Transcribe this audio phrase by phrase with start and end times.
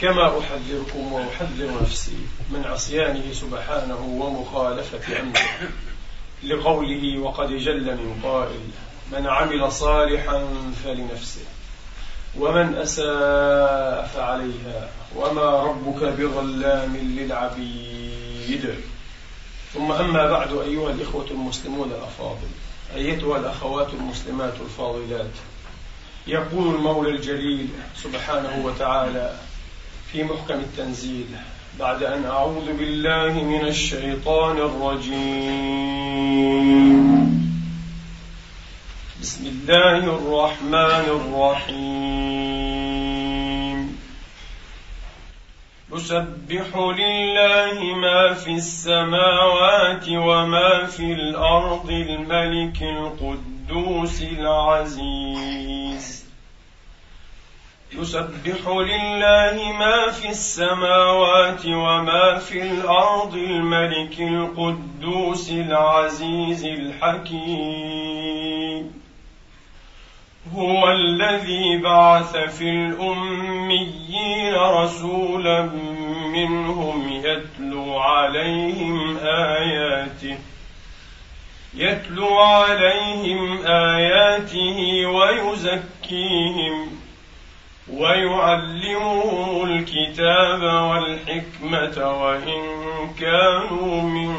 [0.00, 2.16] كما أحذركم وأحذر نفسي
[2.50, 5.70] من عصيانه سبحانه ومخالفة أمره
[6.42, 8.60] لقوله وقد جل من قائل
[9.12, 10.46] من عمل صالحا
[10.84, 11.44] فلنفسه
[12.38, 18.74] ومن أساء فعليها وما ربك بظلام للعبيد.
[19.74, 22.48] ثم أما بعد أيها الإخوة المسلمون الأفاضل
[22.94, 25.30] أيتها الأخوات المسلمات الفاضلات
[26.26, 27.68] يقول المولى الجليل
[28.02, 29.36] سبحانه وتعالى
[30.12, 31.26] في محكم التنزيل.
[31.78, 35.70] بعد أن أعوذ بالله من الشيطان الرجيم.
[39.22, 42.30] بسم الله الرحمن الرحيم.
[45.94, 55.69] يسبح لله ما في السماوات وما في الأرض الملك القدوس العزيز.
[57.92, 67.80] يسبح لله ما في السماوات وما في الأرض الملك القدوس العزيز الحكيم.
[70.54, 75.62] هو الذي بعث في الأميين رسولا
[76.32, 80.38] منهم يتلو عليهم آياته
[81.74, 86.99] يتلو عليهم آياته ويزكيهم.
[87.98, 92.62] ويعلمهم الكتاب والحكمة وإن
[93.20, 94.36] كانوا من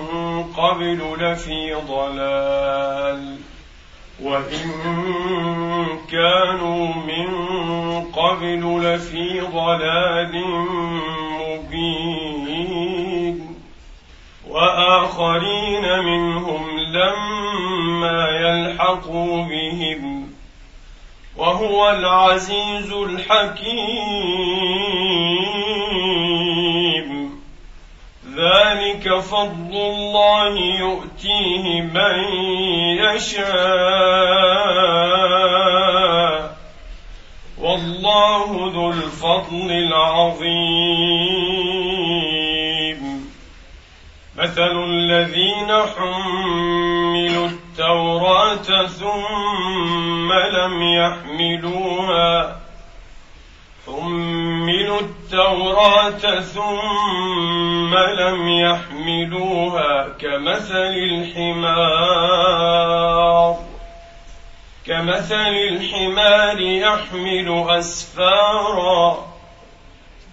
[0.58, 3.38] قبل لفي ضلال
[4.24, 4.72] وإن
[6.12, 7.32] كانوا من
[8.02, 10.44] قبل لفي ضلال
[11.42, 12.52] مبين
[14.50, 20.31] وآخرين منهم لما يلحقوا بهم
[21.38, 24.52] وهو العزيز الحكيم.
[28.36, 32.24] ذلك فضل الله يؤتيه من
[32.98, 33.52] يشاء.
[37.62, 41.12] والله ذو الفضل العظيم.
[44.42, 52.60] مثل الذين حملوا التوراة ثم لم يحملوها.
[53.88, 62.12] حملوا التوراة ثم لم يحملوها كمثل الحمار.
[64.88, 69.32] كمثل الحمار يحمل أسفارا.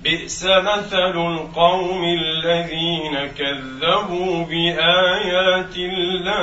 [0.02, 6.38] بئس مثل القوم الذين كذبوا بآيات الله.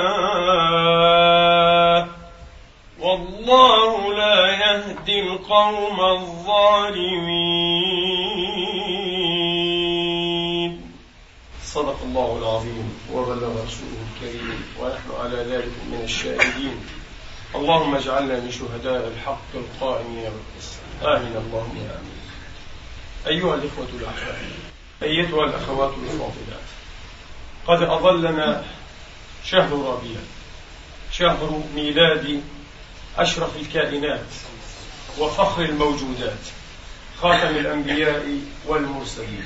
[3.00, 6.96] والله لا يهدي القوم الظالمين.
[11.64, 12.98] صدق الله العظيم.
[13.12, 14.64] وبلغ رسوله الكريم.
[14.80, 16.76] ونحن على ذلك من الشاهدين.
[17.54, 21.36] اللهم اجعلنا من شهداء الحق القائمين بالقسط آمين.
[21.36, 22.25] اللهم آمين.
[23.26, 24.36] أيها الإخوة الأحباب
[25.02, 26.66] أيتها الأخوات الفاضلات
[27.66, 28.64] قد أظلنا
[29.44, 30.20] شهر ربيع
[31.12, 32.42] شهر ميلاد
[33.18, 34.26] أشرف الكائنات
[35.18, 36.38] وفخر الموجودات
[37.20, 39.44] خاتم الأنبياء والمرسلين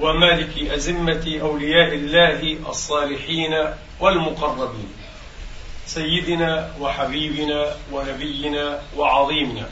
[0.00, 4.92] ومالك أزمة أولياء الله الصالحين والمقربين
[5.86, 9.68] سيدنا وحبيبنا ونبينا وعظيمنا.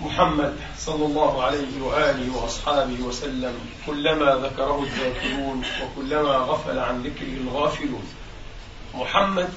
[0.00, 3.54] محمد صلى الله عليه وآله وأصحابه وسلم
[3.86, 8.04] كلما ذكره الذاكرون وكلما غفل عن ذكره الغافلون.
[8.94, 9.48] محمد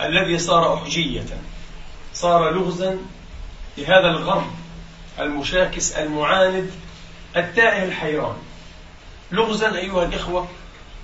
[0.00, 1.26] الذي صار أحجية
[2.14, 2.98] صار لغزا
[3.78, 4.50] لهذا الغرب
[5.18, 6.70] المشاكس المعاند
[7.36, 8.36] التائه الحيران.
[9.32, 10.48] لغزا أيها الإخوة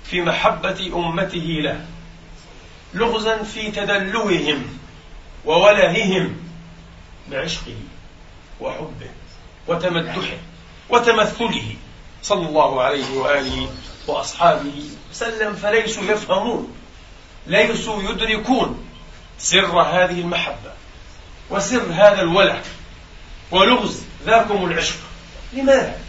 [0.03, 1.85] في محبة أمته له.
[2.93, 4.79] لغزا في تدلههم
[5.45, 6.37] وولههم
[7.31, 7.75] بعشقه.
[8.61, 9.09] وحبه
[9.67, 10.37] وتمدحه
[10.89, 11.75] وتمثله
[12.23, 13.69] صلى الله عليه وآله
[14.07, 16.75] وأصحابه وسلم فليسوا يفهمون
[17.47, 18.85] ليسوا يدركون
[19.37, 20.71] سر هذه المحبة
[21.49, 22.61] وسر هذا الوله
[23.51, 24.97] ولغز ذاكم العشق
[25.53, 25.99] لماذا؟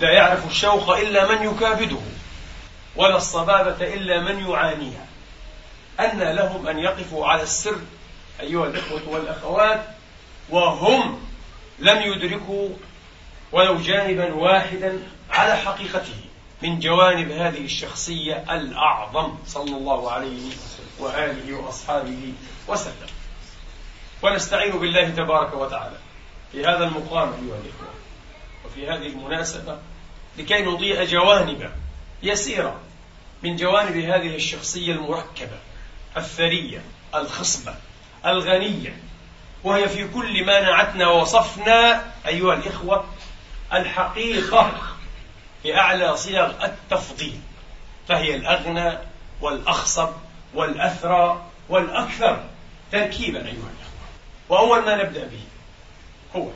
[0.00, 2.00] لا يعرف الشوق إلا من يكابده
[2.96, 5.06] ولا الصبابة إلا من يعانيها
[6.00, 7.80] أن لهم أن يقفوا على السر
[8.40, 9.82] أيها الإخوة والأخوات
[10.50, 11.20] وهم
[11.78, 12.68] لم يدركوا
[13.52, 16.20] ولو جانبا واحدا على حقيقته
[16.62, 20.50] من جوانب هذه الشخصية الأعظم صلى الله عليه
[20.98, 22.32] وآله وأصحابه
[22.68, 23.08] وسلم.
[24.22, 25.96] ونستعين بالله تبارك وتعالى
[26.52, 27.94] في هذا المقام أيها الإخوة
[28.64, 29.78] وفي هذه المناسبة
[30.38, 31.70] لكي نضيء جوانب
[32.22, 32.80] يسيرة
[33.42, 35.58] من جوانب هذه الشخصية المركبة
[36.16, 36.82] الثرية
[37.14, 37.74] الخصبة
[38.26, 38.96] الغنية
[39.64, 43.04] وهي في كل ما نعتنا ووصفنا أيها الإخوة
[43.72, 44.72] الحقيقة
[45.64, 47.40] بأعلى صيغ التفضيل
[48.08, 48.98] فهي الأغنى
[49.40, 50.08] والأخصب
[50.54, 52.44] والأثرى والأكثر
[52.92, 53.70] تركيبا أيها الإخوة.
[54.48, 55.44] وأول ما نبدأ به
[56.36, 56.48] هو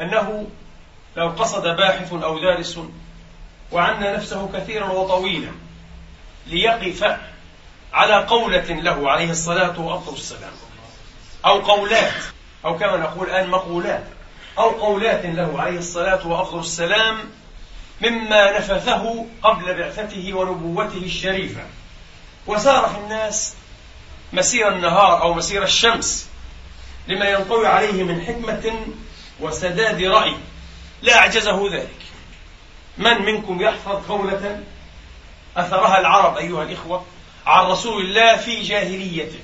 [0.00, 0.46] أنه
[1.16, 2.78] لو قصد باحث أو دارس
[3.72, 5.52] وعنا نفسه كثيرا وطويلا
[6.46, 7.16] ليقف
[7.92, 10.52] على قولة له عليه الصلاة والسلام.
[11.44, 12.12] أو قولات
[12.64, 14.04] أو كما نقول الآن مقولات
[14.58, 17.18] أو قولات له عليه الصلاة وأفضل السلام
[18.02, 21.62] مما نفثه قبل بعثته ونبوته الشريفة.
[22.46, 23.54] وسار في الناس
[24.32, 26.28] مسير النهار أو مسير الشمس
[27.08, 28.86] لما ينطوي عليه من حكمة
[29.40, 30.36] وسداد رأي.
[31.02, 32.02] لا أعجزه ذلك.
[32.98, 34.60] من منكم يحفظ قولة
[35.56, 37.04] أثرها العرب أيها الإخوة
[37.46, 39.38] عن رسول الله في جاهليته؟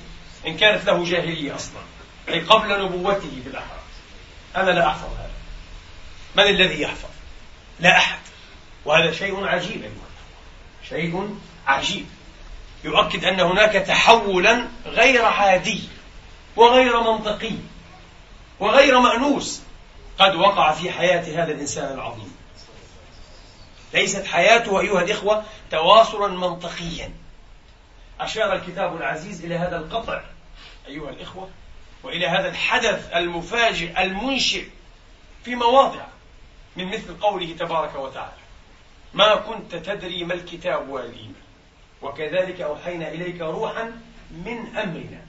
[0.47, 1.81] إن كانت له جاهلية أصلا
[2.29, 3.79] أي قبل نبوته بالأحرى
[4.55, 5.29] أنا لا أحفظ هذا.
[6.35, 7.09] من الذي يحفظ؟
[7.79, 8.19] لا أحد.
[8.85, 9.91] وهذا شيء عجيب
[10.89, 12.05] شيء عجيب.
[12.83, 15.81] يؤكد أن هناك تحولا غير عادي
[16.55, 17.55] وغير منطقي
[18.59, 19.61] وغير مأنوس
[20.19, 22.35] قد وقع في حياة هذا الإنسان العظيم.
[23.93, 27.11] ليست حياته أيها الإخوة تواصلا منطقيا.
[28.19, 30.21] أشار الكتاب العزيز إلى هذا القطع.
[30.89, 31.49] أيها الإخوة
[32.03, 34.65] وإلى هذا الحدث المفاجئ المنشئ
[35.43, 36.05] في مواضع
[36.75, 38.39] من مثل قوله تبارك وتعالى
[39.13, 41.49] ما كنت تدري ما الكتاب ولا الإيمان
[42.01, 44.01] وكذلك أوحينا إليك روحا
[44.31, 45.25] من أمرنا.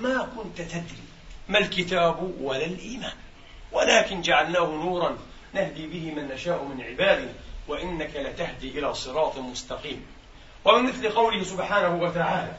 [0.00, 1.02] ما كنت تدري
[1.48, 3.12] ما الكتاب ولا الإيمان
[3.72, 5.18] ولكن جعلناه نورا
[5.54, 7.32] نهدي به من نشاء من عبادنا
[7.68, 10.06] وإنك لتهدي إلى صراط مستقيم.
[10.64, 12.56] ومن مثل قوله سبحانه وتعالى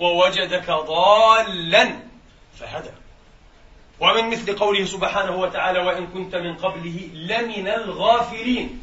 [0.00, 2.00] ووجدك ضالا.
[2.60, 2.90] فهدى.
[4.00, 8.82] ومن مثل قوله سبحانه وتعالى وإن كنت من قبله لمن الغافلين.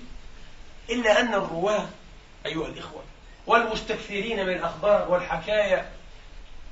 [0.89, 1.87] إلا أن الرواة
[2.45, 3.03] أيها الإخوة
[3.47, 5.91] والمستكثرين من الأخبار والحكايا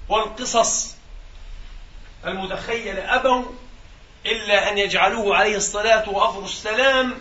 [0.10, 0.96] والقصص
[2.26, 3.44] المتخيلة أبوا
[4.26, 7.14] إلا أن يجعلوه عليه الصلاة وأفضل السلام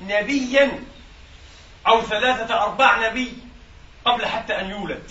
[0.00, 0.84] نبيا
[1.86, 3.32] أو ثلاثة أرباع نبي
[4.04, 5.10] قبل حتى أن يولد.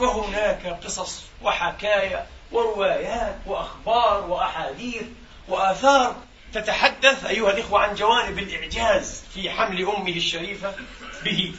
[0.00, 5.02] فهناك قصص وحكايا وروايات وأخبار وأحاديث
[5.48, 6.16] وآثار
[6.54, 10.74] تتحدث أيها الإخوة عن جوانب الإعجاز في حمل أمه الشريفة
[11.24, 11.54] به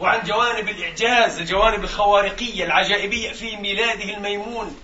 [0.00, 4.78] وعن جوانب الإعجاز الجوانب الخوارقية العجائبية في ميلاده الميمون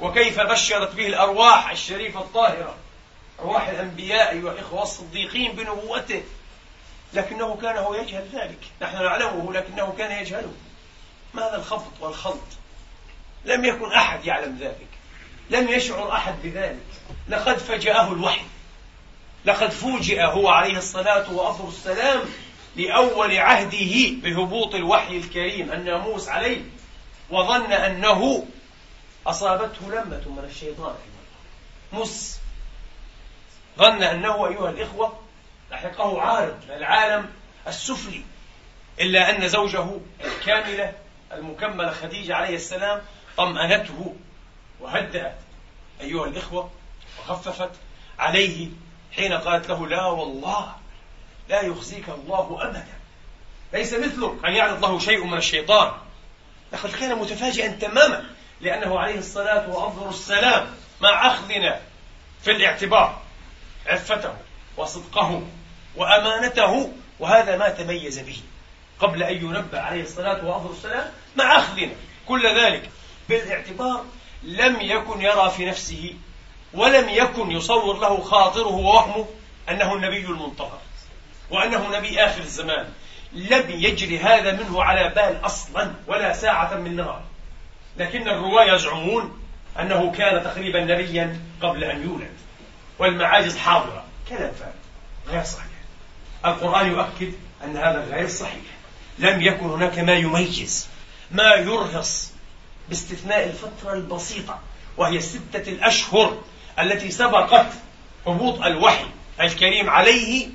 [0.00, 2.74] وكيف بشرت به الأرواح الشريفة الطاهرة
[3.40, 6.22] أرواح الأنبياء أيها الإخوة الصديقين بنبوته
[7.14, 10.52] لكنه كان هو يجهل ذلك نحن نعلمه لكنه كان يجهله.
[11.36, 12.44] ماذا الخفض والخلط؟
[13.44, 14.88] لم يكن أحد يعلم ذلك.
[15.50, 16.86] لم يشعر أحد بذلك.
[17.28, 18.44] لقد فجأه الوحي.
[19.44, 22.20] لقد فوجئ هو عليه الصلاة وأفضل السلام
[22.76, 26.60] لأول عهده بهبوط الوحي الكريم الناموس عليه
[27.30, 28.46] وظن أنه
[29.26, 30.94] أصابته لمة من الشيطان.
[31.92, 32.38] مس.
[33.78, 35.20] ظن أنه أيها الإخوة
[35.70, 37.30] لحقه عارض العالم
[37.66, 38.22] السفلي
[39.00, 39.86] إلا أن زوجه
[40.24, 40.92] الكاملة
[41.32, 43.02] المكملة خديجة عليه السلام
[43.36, 44.16] طمأنته
[44.80, 45.38] وهدأت
[46.00, 46.70] أيها الإخوة
[47.20, 47.70] وخففت
[48.18, 48.68] عليه
[49.12, 50.74] حين قالت له لا والله
[51.48, 52.86] لا يخزيك الله أبدا
[53.72, 54.44] ليس مثلك.
[54.44, 55.92] أن يعرض له شيء من الشيطان.
[56.72, 58.24] لقد كان متفاجئا تماما
[58.60, 60.66] لأنه عليه الصلاة وأفضل السلام
[61.00, 61.80] مع أخذنا
[62.42, 63.20] في الاعتبار
[63.86, 64.34] عفته
[64.76, 65.42] وصدقه
[65.96, 68.38] وأمانته وهذا ما تميز به.
[69.00, 71.92] قبل أن ينبأ عليه الصلاة والسلام مع أخذنا
[72.28, 72.90] كل ذلك
[73.28, 74.04] بالاعتبار
[74.42, 76.14] لم يكن يرى في نفسه
[76.74, 79.26] ولم يكن يصور له خاطره ووهمه
[79.68, 80.78] أنه النبي المنتظر
[81.50, 82.86] وأنه نبي آخر الزمان.
[83.32, 87.22] لم يجري هذا منه على بال أصلا ولا ساعة من نهار.
[87.96, 89.42] لكن الرواة يزعمون
[89.80, 92.36] أنه كان تقريبا نبيا قبل أن يولد.
[92.98, 94.04] والمعاجز حاضرة.
[94.28, 94.72] كلام فارغ.
[95.28, 95.66] غير صحيح.
[96.44, 97.32] القرآن يؤكد
[97.64, 98.75] أن هذا غير صحيح.
[99.18, 100.88] لم يكن هناك ما يميز
[101.30, 102.32] ما يرهص
[102.88, 104.58] باستثناء الفترة البسيطة
[104.96, 106.42] وهي الستة الأشهر
[106.78, 107.66] التي سبقت
[108.26, 109.06] هبوط الوحي
[109.40, 110.48] الكريم عليه.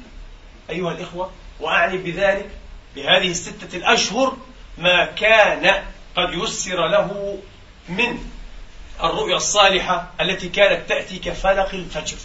[0.69, 2.49] أيها الإخوة وأعني بذلك
[2.95, 4.37] بهذه الستة الأشهر
[4.77, 5.83] ما كان
[6.15, 7.39] قد يسر له
[7.89, 8.19] من
[9.03, 12.17] الرؤيا الصالحة التي كانت تأتي كفلق الفجر.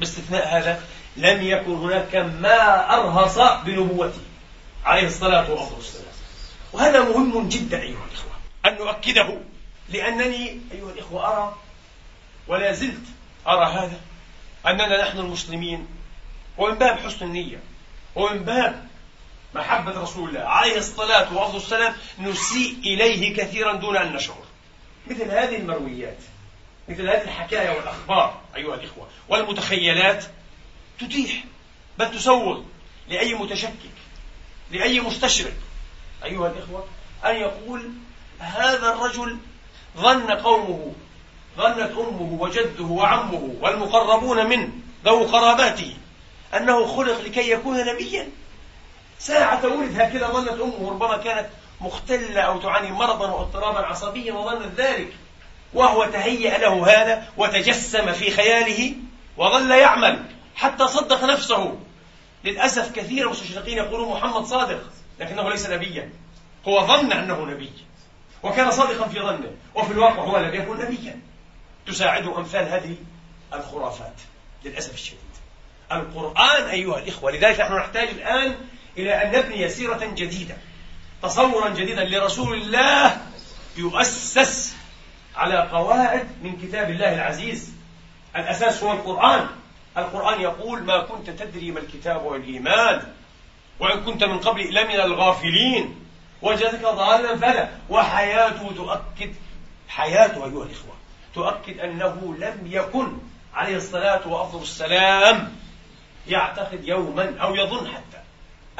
[0.00, 0.82] باستثناء هذا
[1.16, 4.20] لم يكن هناك ما أرهص بنبوته.
[4.84, 6.12] عليه الصلاة والسلام.
[6.72, 8.32] وهذا مهم جدا أيها الإخوة.
[8.66, 9.38] أن نؤكده.
[9.88, 11.56] لأنني أيها الإخوة أرى
[12.48, 13.04] ولا زلت
[13.46, 14.00] أرى هذا
[14.66, 15.86] أننا نحن المسلمين
[16.58, 17.60] ومن باب حسن النية
[18.14, 18.88] ومن باب
[19.54, 24.42] محبة رسول الله عليه الصلاة والسلام نسيء إليه كثيرا دون أن نشعر.
[25.06, 26.18] مثل هذه المرويات
[26.88, 30.24] مثل هذه الحكاية والأخبار أيها الإخوة والمتخيلات
[31.00, 31.44] تتيح
[31.98, 32.62] بل تسوغ
[33.08, 33.92] لأي متشكك.
[34.72, 35.52] لأي مستشرق.
[36.24, 36.84] أيها الإخوة
[37.24, 37.90] أن يقول
[38.38, 39.38] هذا الرجل
[39.96, 40.92] ظن قومه
[41.56, 44.68] ظنت أمه وجده وعمه والمقربون منه
[45.04, 45.96] ذو قراباته
[46.56, 48.28] أنه خلق لكي يكون نبيا.
[49.18, 51.46] ساعة ولد هكذا ظنت أمه ربما كانت
[51.80, 55.12] مختلة أو تعاني مرضا واضطرابا عصبيا وظنت ذلك.
[55.74, 58.94] وهو تهيأ له هذا وتجسم في خياله
[59.36, 60.24] وظل يعمل
[60.54, 61.78] حتى صدق نفسه.
[62.44, 64.82] للأسف كثير من المستشرقين يقولون محمد صادق
[65.20, 66.10] لكنه ليس نبيا.
[66.68, 67.72] هو ظن أنه نبي
[68.42, 71.20] وكان صادقا في ظنه وفي الواقع هو لم يكن نبيا.
[71.86, 72.96] تساعده أمثال هذه
[73.54, 74.14] الخرافات
[74.64, 75.18] للأسف الشديد.
[75.92, 78.56] القرآن أيها الإخوة لذلك نحن نحتاج الآن
[78.98, 80.56] إلى أن نبني سيرة جديدة
[81.22, 83.16] تصورا جديدا لرسول الله
[83.76, 84.74] يؤسس
[85.36, 87.72] على قواعد من كتاب الله العزيز.
[88.36, 89.46] الأساس هو القرآن.
[89.98, 93.02] القرآن يقول ما كنت تدري ما الكتاب والإيمان
[93.80, 95.98] وإن كنت من قبل لمن الغافلين.
[96.42, 99.34] وجدك ضالا فلا وحياته تؤكد
[99.88, 100.94] حياته أيها الإخوة
[101.34, 103.18] تؤكد أنه لم يكن
[103.54, 105.56] عليه الصلاة وأفضل السلام
[106.28, 108.22] يعتقد يوما أو يظن حتى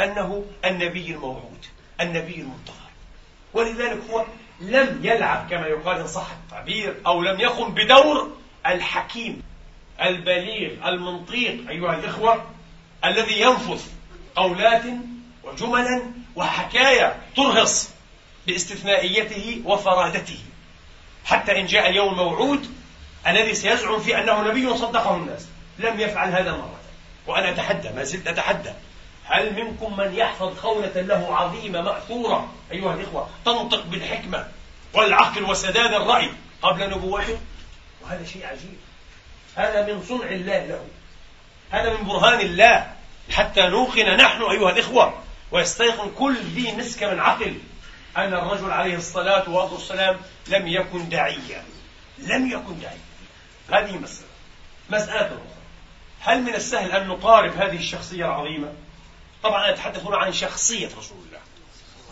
[0.04, 1.66] أنه النبي الموعود
[2.00, 2.90] النبي المنتظر.
[3.54, 4.24] ولذلك هو
[4.60, 8.30] لم يلعب كما يقال إن صح التعبير أو لم يقم بدور
[8.66, 9.42] الحكيم.
[10.04, 12.44] البليغ المنطيق أيها الإخوة
[13.04, 13.90] الذي ينفث
[14.36, 14.82] قولات
[15.44, 16.02] وجملا
[16.36, 17.90] وحكايا ترهص
[18.46, 20.38] باستثنائيته وفرادته.
[21.24, 22.66] حتى إن جاء اليوم الموعود
[23.26, 25.46] الذي سيزعم فيه أنه نبي صدقه الناس.
[25.78, 26.80] لم يفعل هذا مرة.
[27.26, 28.72] وأنا أتحدى ما زلت أتحدى.
[29.24, 34.48] هل منكم من يحفظ قولة له عظيمة مأثورة؟ أيها الإخوة تنطق بالحكمة
[34.94, 36.30] والعقل وسداد الرأي
[36.62, 37.38] قبل نبوته؟
[38.02, 38.76] وهذا شيء عجيب.
[39.54, 40.84] هذا من صنع الله له.
[41.70, 42.92] هذا من برهان الله.
[43.30, 47.58] حتى نوقن نحن أيها الإخوة ويستيقن كل ذي مسك من عقل
[48.16, 50.16] أن الرجل عليه الصلاة والسلام
[50.48, 51.64] لم يكن داعيا.
[52.18, 52.98] لم يكن داعيا.
[53.70, 54.28] هذه مسألة.
[54.90, 55.38] مسألة أخرى.
[56.20, 58.72] هل من السهل أن نقارب هذه الشخصية العظيمة؟
[59.42, 61.40] طبعا أنا أتحدث هنا عن شخصية رسول الله.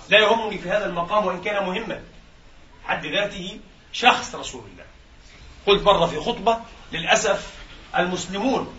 [0.08, 2.00] لا يهمني في هذا المقام وإن كان مهما.
[2.84, 3.58] حد ذاته
[3.92, 4.84] شخص رسول الله.
[5.66, 6.60] قلت مرة في خطبة
[6.92, 7.46] للأسف
[7.98, 8.74] المسلمون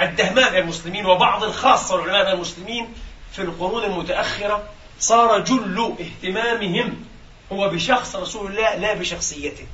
[0.00, 2.94] الدهماء المسلمين وبعض الخاصة العلماء المسلمين
[3.32, 4.68] في القرون المتأخرة
[5.00, 7.04] صار جل اهتمامهم
[7.52, 9.66] هو بشخص رسول الله لا بشخصيته.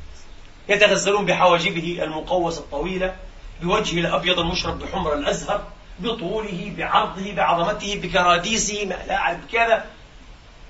[0.68, 3.16] يتغزلون بحواجبه المقوسة الطويلة
[3.62, 5.64] بوجهه الأبيض المشرب بحمر الأزهر
[5.98, 9.84] بطوله بعرضه بعظمته بكراديسه ما لا أعرف كذا.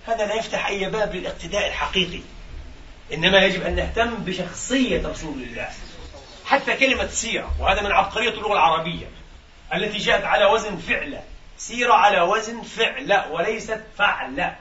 [0.07, 2.21] هذا لا يفتح أي باب للاقتداء الحقيقي.
[3.13, 5.69] إنما يجب أن نهتم بشخصية رسول الله.
[6.47, 9.07] حتى كلمة سيرة وهذا من عبقرية اللغة العربية
[9.75, 11.23] التي جاءت على وزن فعلة.
[11.59, 14.57] سيرة على وزن فعلة وليست فعلة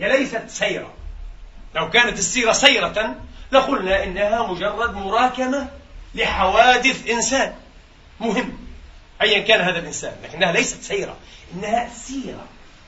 [0.00, 0.94] هي ليست سيرة.
[1.74, 3.16] لو كانت السيرة سيرة
[3.52, 5.68] لقلنا إنها مجرد مراكمة
[6.14, 7.54] لحوادث إنسان.
[8.20, 8.58] مهم.
[9.22, 11.16] أيا كان هذا الإنسان لكنها ليست سيرة
[11.54, 12.46] إنها سيرة.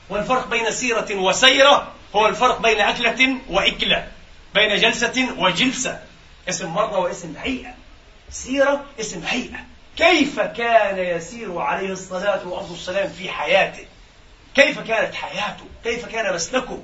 [0.09, 4.07] والفرق بين سيرة وسيرة هو الفرق بين أكلة وإكلة
[4.53, 6.01] بين جلسة وجلسة.
[6.49, 7.73] اسم مرة واسم هيئة
[8.29, 9.65] سيرة اسم هيئة.
[9.97, 13.85] كيف كان يسير عليه الصلاة والسلام في حياته؟
[14.55, 16.79] كيف كانت حياته؟ كيف كان مسلكه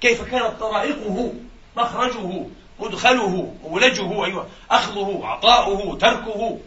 [0.00, 1.32] كيف كانت طرائقه؟
[1.76, 2.46] مخرجه؟
[2.80, 4.48] مدخله؟ مولجه؟ أيوة.
[4.70, 6.58] أخذه؟ عطاؤه؟ تركه؟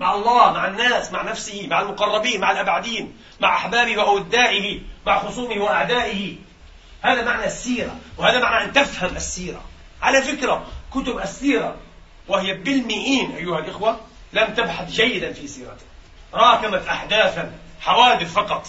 [0.00, 5.62] مع الله مع الناس مع نفسه مع المقربين مع الأبعدين مع أحبابه وأودائه مع خصومه
[5.62, 6.36] وأعدائه.
[7.02, 9.62] هذا معنى السيرة وهذا معنى أن تفهم السيرة.
[10.02, 11.76] على فكرة كتب السيرة
[12.28, 14.00] وهي بالمئين أيها الإخوة
[14.32, 15.84] لم تبحث جيدا في سيرته
[16.34, 18.66] راكمت أحداثا حوادث فقط.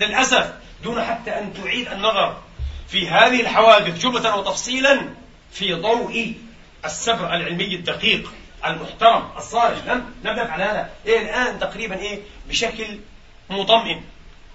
[0.00, 2.36] للأسف دون حتى أن تعيد النظر
[2.88, 5.08] في هذه الحوادث جملة وتفصيلا
[5.52, 6.34] في ضوء
[6.84, 8.32] السبر العلمي الدقيق
[8.66, 10.90] المحترم الصالح لم لم نفعل هذا.
[11.06, 12.98] إيه الآن تقريبا إيه بشكل
[13.50, 14.02] مطمئن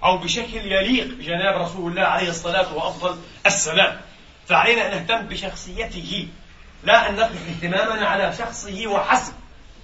[0.04, 4.02] أو بشكل يليق بجناب رسول الله عليه الصلاة وأفضل السلام
[4.48, 6.28] فعلينا أن نهتم بشخصيته.
[6.86, 9.34] لا أن نقف اهتمامنا على شخصه وحسب.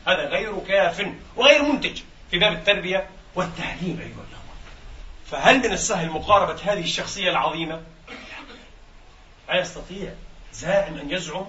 [0.08, 4.56] هذا غير كاف وغير منتج في باب التربية والتعليم أيها الأخوة.
[5.32, 7.82] فهل من السهل مقاربة هذه الشخصية العظيمة؟
[9.50, 9.60] لا.
[9.60, 10.14] يستطيع
[10.54, 11.46] زائم أن يزعم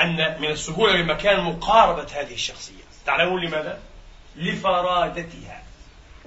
[0.00, 2.82] أن من السهولة بمكان مقاربة هذه الشخصية.
[3.06, 3.78] تعلمون لماذا؟
[4.36, 5.62] لفرادتها.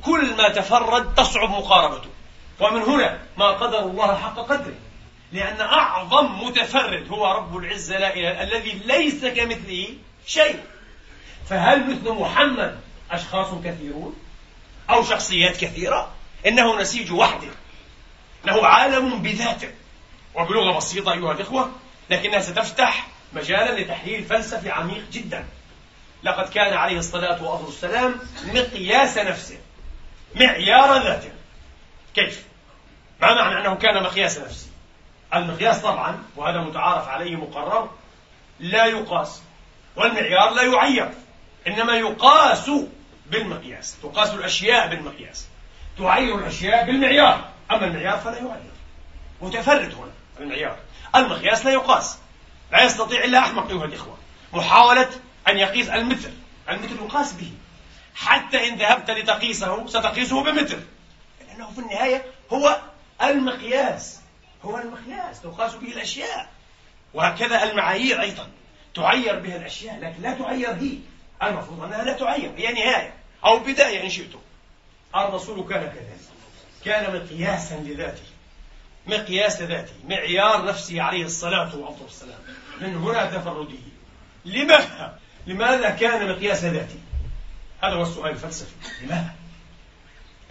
[0.01, 2.09] كل ما تفرد تصعب مقاربته.
[2.59, 4.75] ومن هنا ما قدر الله حق قدره.
[5.33, 9.87] لأن أعظم متفرد هو رب العزة لا إله الذي ليس كمثله
[10.25, 10.59] شيء.
[11.49, 12.79] فهل مثل محمد
[13.11, 14.15] أشخاص كثيرون؟
[14.89, 16.11] أو شخصيات كثيرة؟
[16.47, 17.47] إنه نسيج وحده.
[18.45, 19.71] له عالم بذاته.
[20.35, 21.71] وبلغة بسيطة أيها الإخوة
[22.09, 25.45] لكنها ستفتح مجالا لتحليل فلسفي عميق جدا.
[26.23, 29.57] لقد كان عليه الصلاة والسلام مقياس نفسه
[30.35, 31.31] معيار ذاته.
[32.15, 32.45] كيف؟
[33.21, 34.72] ما معنى أنه كان مقياس نفسه؟
[35.35, 37.89] المقياس طبعا وهذا متعارف عليه مقرر
[38.59, 39.41] لا يقاس
[39.95, 41.11] والمعيار لا يعير
[41.67, 42.71] إنما يقاس
[43.25, 45.47] بالمقياس تقاس الأشياء بالمقياس
[45.97, 48.73] تعير الأشياء بالمعيار أما المعيار فلا يعير
[49.41, 50.77] متفرد هنا المعيار
[51.15, 52.17] المقياس لا يقاس
[52.71, 54.17] لا يستطيع إلا أحمق أيها الإخوة
[54.53, 55.09] محاولة
[55.47, 56.29] أن يقيس المتر
[56.69, 57.51] المتر يقاس به
[58.15, 60.79] حتى إن ذهبت لتقيسه ستقيسه بمتر
[61.47, 62.77] لأنه في النهاية هو
[63.23, 64.19] المقياس.
[64.63, 66.51] هو المقياس تقاس به الأشياء.
[67.13, 68.47] وهكذا المعايير أيضا.
[68.95, 70.97] تعير بها الأشياء لكن لا تعير هي.
[71.43, 73.13] المفروض أنها لا تعير هي نهاية.
[73.45, 74.39] أو بداية إن شئتم.
[75.15, 76.19] الرسول كان كذلك.
[76.85, 78.23] كان مقياسا لذاته.
[79.07, 82.39] مقياس ذاته معيار نفسه عليه الصلاة والسلام.
[82.81, 83.77] من هنا تفرده.
[84.45, 86.99] لماذا؟ لماذا كان مقياس ذاته؟
[87.83, 88.75] هذا هو السؤال الفلسفي.
[89.01, 89.35] لماذا؟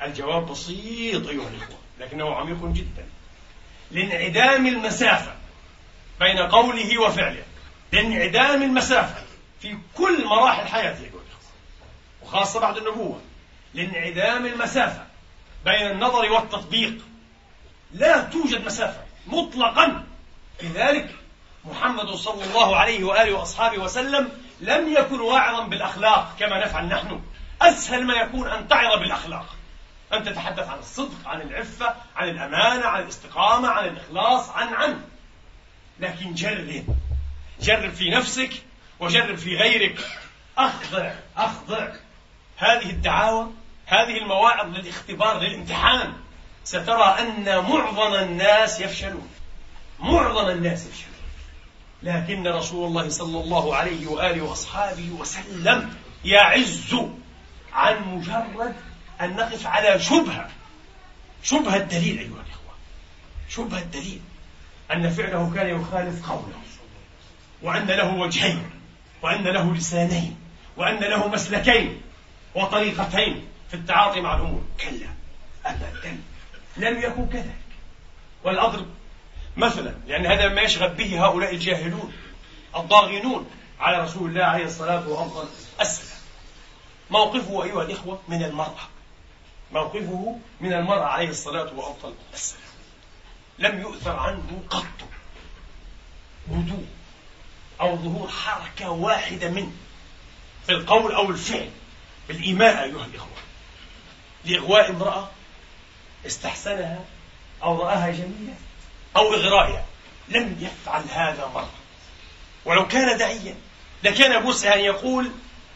[0.03, 3.07] الجواب بسيط أيها الإخوة لكنه عميق جدا.
[3.93, 5.33] لانعدام المسافة
[6.21, 7.43] بين قوله وفعله.
[7.93, 9.23] لانعدام المسافة
[9.61, 11.23] في كل مراحل حياته الإخوة
[12.23, 13.21] وخاصة بعد النبوة.
[13.75, 15.07] لانعدام المسافة
[15.65, 16.95] بين النظر والتطبيق.
[17.93, 20.05] لا توجد مسافة مطلقا.
[20.63, 21.15] لذلك
[21.65, 24.29] محمد صلى الله عليه وآله وأصحابه وسلم
[24.61, 27.21] لم يكن واعظا بالأخلاق كما نفعل نحن.
[27.63, 29.57] أسهل ما يكون أن تعظ بالأخلاق.
[30.13, 35.01] أن تتحدث عن الصدق عن العفة عن الأمانة عن الاستقامة عن الإخلاص عن عن.
[36.01, 36.85] لكن جرب
[37.61, 38.51] جرب في نفسك
[39.01, 40.07] وجرب في غيرك.
[40.59, 41.89] أخضع أخضع.
[42.57, 43.51] هذه الدعاوى
[43.87, 46.13] هذه المواعظ للاختبار للامتحان.
[46.65, 49.29] سترى أن معظم الناس يفشلون.
[50.01, 51.13] معظم الناس يفشلون.
[52.03, 55.95] لكن رسول الله صلى الله عليه وآله وأصحابه وسلم
[56.25, 56.97] يعز
[57.73, 58.75] عن مجرد
[59.21, 60.51] أن نقف على شبهة.
[61.43, 62.75] شبهة الدليل أيها الإخوة.
[63.49, 64.21] شبهة الدليل.
[64.93, 66.63] أن فعله كان يخالف قوله.
[67.63, 68.71] وأن له وجهين.
[69.23, 70.37] وأن له لسانين.
[70.77, 72.03] وأن له مسلكين.
[72.55, 74.65] وطريقتين في التعاطي مع الأمور.
[74.81, 75.09] كلا.
[75.67, 76.21] أبدا.
[76.77, 77.63] لم يكن كذلك.
[78.45, 78.87] والأضرب
[79.57, 82.13] مثلا لأن هذا ما يشغل به هؤلاء الجاهلون
[82.77, 86.19] الضاغنون على رسول الله عليه الصلاة والسلام.
[87.11, 88.92] موقفه أيها الإخوة من المرأة.
[89.73, 92.63] موقفه من المرأة عليه الصلاة والسلام
[93.59, 94.85] لم يؤثر عنه قط.
[96.47, 96.79] بدو
[97.81, 99.73] أو ظهور حركة واحدة منه
[100.67, 101.71] في القول أو الفعل.
[102.29, 103.37] بالإيماء أيها الإخوة.
[104.45, 105.31] لإغواء امرأة
[106.27, 107.05] استحسنها
[107.63, 108.55] أو رآها جميلة
[109.17, 109.85] أو إغرائها.
[110.29, 111.71] لم يفعل هذا مرة.
[112.65, 113.55] ولو كان داعيا
[114.05, 115.31] لكان بوسع أن يقول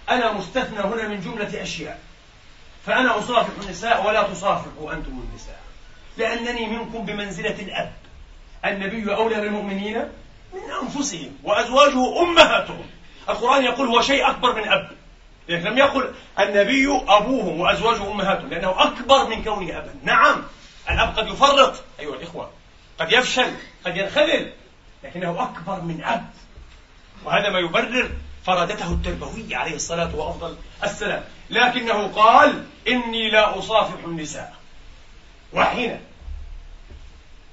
[0.09, 2.06] أنا مستثنى هنا من جملة أشياء.
[2.87, 5.61] فأنا أصافح النساء ولا تصافحوا أنتم النساء.
[6.16, 7.92] لأنني منكم بمنزلة الأب.
[8.64, 9.99] النبي أولى بالمؤمنين
[10.55, 12.87] من أنفسهم وأزواجه أمهاتهم.
[13.29, 14.90] القرآن يقول هو شيء أكبر من أب.
[15.49, 19.94] لكن لم يقل النبي أبوهم وأزواجه أمهاتهم لأنه أكبر من كونه أبا.
[20.03, 20.42] نعم
[20.90, 21.83] الأب قد يفرط.
[22.01, 22.51] أيها الإخوة
[22.99, 23.53] قد يفشل
[23.87, 24.53] قد ينخذل
[25.05, 26.31] لكنه أكبر من أب.
[27.25, 28.11] وهذا ما يبرر
[28.47, 31.25] فرادته التربوية عليه الصلاة وأفضل السلام.
[31.51, 34.55] لكنه قال إني لا أصافح النساء.
[35.53, 36.01] وحين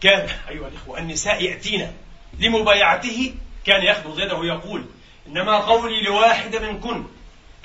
[0.01, 1.93] كان أيها الإخوة النساء يأتينا
[2.39, 4.85] لمبايعته كان يخبط يده ويقول
[5.27, 7.05] إنما قولي لواحدة منكن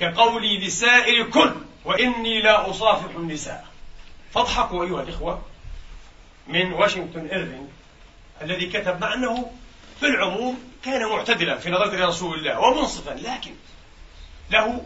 [0.01, 3.67] كقولي لسائركن وإني لا أصافح النساء.
[4.35, 5.43] فاضحكوا أيها الإخوة
[6.47, 7.67] من واشنطن إيرفينغ
[8.43, 9.53] الذي كتب مع أنه
[10.00, 13.54] في العموم كان معتدلا في نظرة رسول الله ومنصفا لكن
[14.50, 14.84] له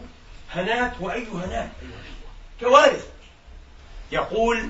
[0.53, 1.71] هنات وأي هنات
[2.59, 3.07] كوارث.
[4.11, 4.69] يقول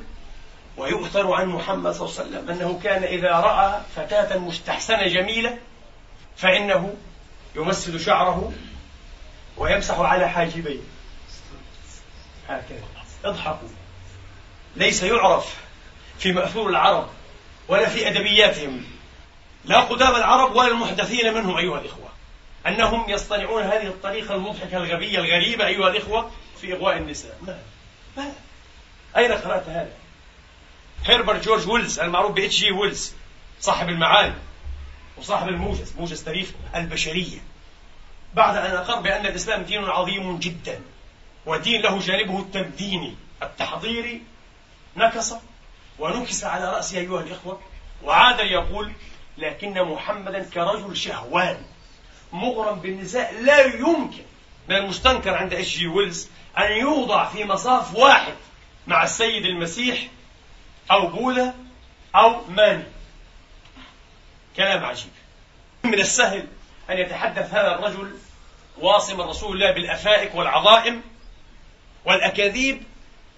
[0.77, 5.58] ويؤثر عن محمد صلى الله عليه وسلم أنه كان إذا رأى فتاة مستحسنة جميلة
[6.38, 6.95] فإنه
[7.56, 8.53] يمسد شعره
[9.58, 10.79] ويمسح على حاجبيه.
[12.49, 12.84] هكذا.
[13.25, 13.67] اضحكوا.
[14.75, 15.58] ليس يعرف
[16.19, 17.10] في مأثور العرب
[17.67, 18.86] ولا في أدبياتهم
[19.65, 22.10] لا قدام العرب ولا المحدثين منهم أيها الإخوة.
[22.67, 27.38] أنهم يصطنعون هذه الطريقة المضحكة الغبية الغريبة أيها الإخوة في إغواء النساء.
[27.41, 27.60] ما
[28.17, 28.32] ما
[29.17, 29.93] أين قرأت هذا؟
[31.06, 33.13] هيربرت جورج ويلز المعروف بإتش جي ويلز
[33.60, 34.36] صاحب المعاني
[35.17, 37.39] وصاحب الموجز موجز تاريخ البشرية.
[38.34, 40.82] بعد أن أقر بأن الإسلام دين عظيم جدا
[41.45, 44.21] ودين له جانبه التمديني التحضيري
[44.95, 45.34] نكص
[45.99, 47.62] ونكس على رأسه أيها الإخوة
[48.04, 48.91] وعاد يقول
[49.38, 51.58] لكن محمدا كرجل شهوان
[52.34, 54.24] مغرم بالنساء لا يمكن
[54.69, 58.34] من المستنكر عند اتش جي ويلز؟ أن يوضع في مصاف واحد
[58.88, 60.08] مع السيد المسيح
[60.91, 61.56] أو بوذا
[62.15, 62.84] أو ماني.
[64.58, 65.12] كلام عجيب.
[65.84, 66.48] من السهل
[66.89, 68.17] أن يتحدث هذا الرجل
[68.78, 71.02] واصم رسول الله بالأفائك والعظائم
[72.06, 72.84] والأكاذيب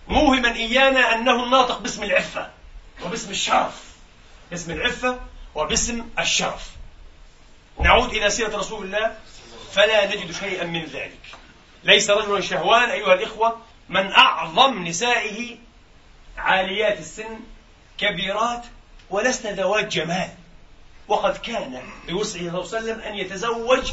[0.08, 2.52] موهما إيانا أنه الناطق باسم العفة
[3.06, 3.96] وباسم الشرف.
[4.52, 5.20] باسم العفة
[5.56, 6.70] وباسم الشرف.
[7.80, 9.18] نعود إلى سيرة رسول الله
[9.72, 11.20] فلا نجد شيئا من ذلك.
[11.84, 15.58] ليس رجلا شهوان أيها الإخوة من أعظم نسائه
[16.38, 17.40] عاليات السن
[17.98, 18.66] كبيرات
[19.10, 20.30] ولسن ذوات جمال.
[21.08, 23.92] وقد كان بوسعه صلى الله عليه وسلم أن يتزوج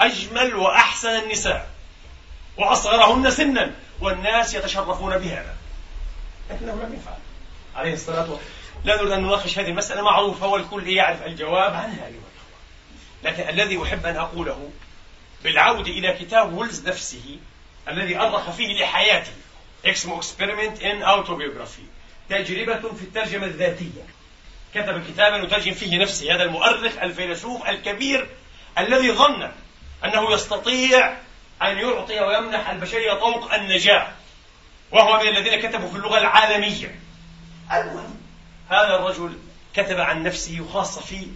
[0.00, 1.70] أجمل وأحسن النساء
[2.56, 5.56] وأصغرهن سنا والناس يتشرفون بهذا.
[6.50, 7.18] لكنه لم يفعل
[7.76, 8.57] عليه الصلاة والسلام.
[8.84, 12.28] لا نريد أن نناقش هذه المسألة معروفة والكل يعرف الجواب عنها أيها
[13.24, 14.70] لكن الذي أحب أن أقوله
[15.44, 17.38] بالعودة إلى كتاب ويلز نفسه
[17.88, 19.32] الذي أرخ فيه لحياته
[19.86, 21.84] اسمه Experiment in Autobiography
[22.28, 24.06] تجربة في الترجمة الذاتية.
[24.74, 28.28] كتب كتابا يترجم فيه نفسه هذا المؤرخ الفيلسوف الكبير
[28.78, 29.50] الذي ظن
[30.04, 31.16] أنه يستطيع
[31.62, 34.08] أن يعطي ويمنح البشرية طوق النجاة
[34.90, 37.00] وهو من الذين كتبوا في اللغة العالمية.
[37.72, 38.17] المهم
[38.68, 39.38] هذا الرجل
[39.74, 41.26] كتب عن نفسه وخاصة في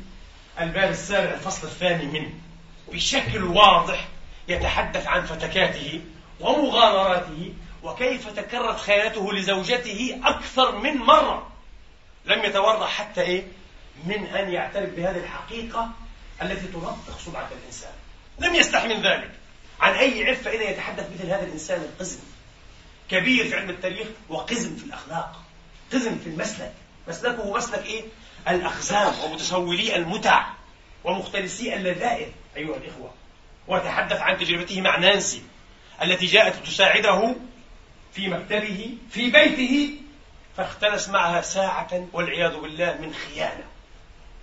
[0.61, 2.31] الباب السابع الفصل الثاني منه
[2.93, 4.09] بشكل واضح
[4.49, 6.01] يتحدث عن فتكاته
[6.41, 11.53] ومغامراته وكيف تكررت خيانته لزوجته أكثر من مرة.
[12.25, 13.45] لم يتورع حتى إيه؟
[14.05, 15.91] من أن يعترف بهذه الحقيقة
[16.43, 17.93] التي تلطخ سمعة الإنسان.
[18.39, 19.31] لم يستح من ذلك.
[19.81, 22.21] عن أي عفة إذا يتحدث مثل هذا الإنسان القزم؟
[23.11, 25.43] كبير في علم التاريخ وقزم في الأخلاق
[25.93, 26.75] قزم في المسلك.
[27.09, 28.05] مسلكه مسلك إيه؟
[28.49, 30.47] الأخزام ومتسولي المتع
[31.05, 33.11] ومختلسي اللذائذ أيها الإخوة.
[33.69, 35.43] وتحدث عن تجربته مع نانسي
[36.03, 37.35] التي جاءت تساعده
[38.13, 39.91] في مكتبه في بيته
[40.57, 43.65] فاختلس معها ساعة والعياذ بالله من خيانة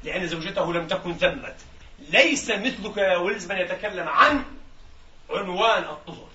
[0.04, 1.56] لأن زوجته لم تكن ثمت
[2.10, 4.44] ليس مثلك يا ويلز من يتكلم عن
[5.30, 6.30] عنوان الطهر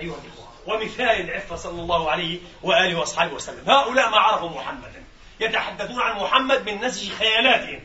[0.00, 3.70] أيها الإخوة ومثال العفة صلى الله عليه وآله وأصحابه وسلم.
[3.70, 5.02] هؤلاء ما عرفوا محمدا.
[5.40, 7.80] يتحدثون عن محمد من نسج خيالاتهم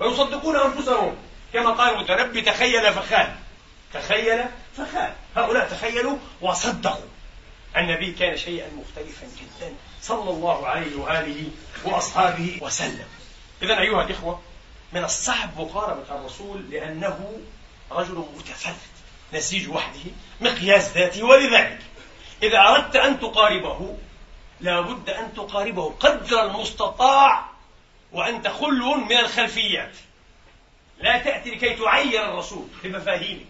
[0.00, 1.16] ويصدقون أنفسهم.
[1.52, 3.36] كما قال المتنبي تخيل فخان
[3.94, 4.44] تخيل
[4.76, 7.08] فخان هؤلاء تخيلوا وصدقوا
[7.76, 11.44] النبي كان شيئا مختلفا جدا صلى الله عليه وآله
[11.84, 13.06] وأصحابه وسلم.
[13.62, 14.40] إذا أيها الإخوة
[14.92, 17.40] من الصعب مقاربة الرسول لأنه
[17.90, 18.74] رجل متفرد
[19.32, 20.10] نسيج وحده
[20.40, 21.78] مقياس ذاته ولذلك.
[22.42, 23.96] إذا أردت أن تقاربه
[24.62, 27.44] لا بد أن تقاربه قدر المستطاع
[28.12, 29.96] وأنت خلو من الخلفيات.
[30.98, 33.46] لا تأتي لكي تعير الرسول بمفاهيمك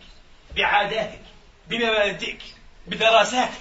[0.57, 1.23] بعاداتك
[1.69, 2.43] بمبادئك
[2.87, 3.61] بدراساتك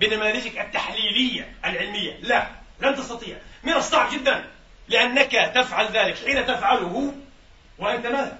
[0.00, 2.18] بنماذجك التحليلية العلمية.
[2.20, 2.46] لا
[2.80, 3.38] لن تستطيع.
[3.62, 4.50] من الصعب جدا
[4.88, 7.14] لأنك تفعل ذلك حين تفعله.
[7.78, 8.38] وأنت ماذا؟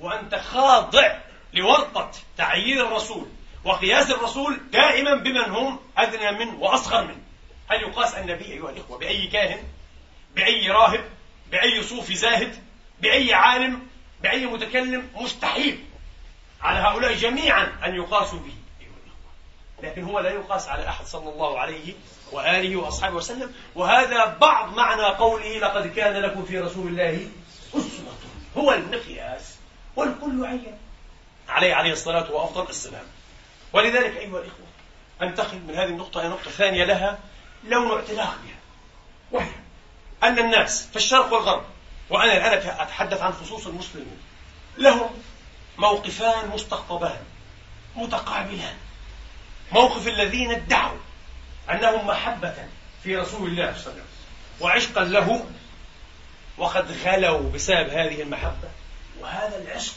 [0.00, 1.18] وأنت خاضع
[1.54, 3.28] لورطة تعيير الرسول
[3.64, 7.21] وقياس الرسول دائما بمن هم أدنى منه وأصغر منه
[7.72, 9.64] هل يقاس النبي أيها الإخوة بأي كاهن
[10.34, 11.04] بأي راهب
[11.50, 12.56] بأي صوفي زاهد
[13.00, 13.86] بأي عالم
[14.22, 15.84] بأي متكلم مستحيل.
[16.62, 18.54] على هؤلاء جميعا أن يقاسوا به
[19.82, 21.94] لكن هو لا يقاس على أحد صلى الله عليه
[22.32, 23.54] وآله وأصحابه وسلم.
[23.74, 27.28] وهذا بعض معنى قوله لقد كان لكم في رسول الله
[27.74, 28.14] أسوة.
[28.56, 29.56] هو المقياس
[29.96, 30.78] والكل عين
[31.48, 33.04] عليه عليه الصلاة وأفضل السلام
[33.72, 34.66] ولذلك أيها الإخوة
[35.22, 37.18] أنتقل من هذه النقطة إلى نقطة ثانية لها.
[37.64, 38.58] لون اعتلاق بها.
[39.30, 39.50] وهي
[40.22, 41.64] أن الناس في الشرق والغرب
[42.10, 44.18] وأنا الآن أتحدث عن خصوص المسلمين
[44.78, 45.10] لهم
[45.78, 47.20] موقفان مستقطبان
[47.96, 48.76] متقابلان.
[49.72, 50.98] موقف الذين ادعوا
[51.70, 52.54] أنهم محبة
[53.02, 54.06] في رسول الله صلى الله عليه وسلم
[54.60, 55.46] وعشقا له
[56.58, 58.70] وقد غلوا بسبب هذه المحبة.
[59.20, 59.94] وهذا العشق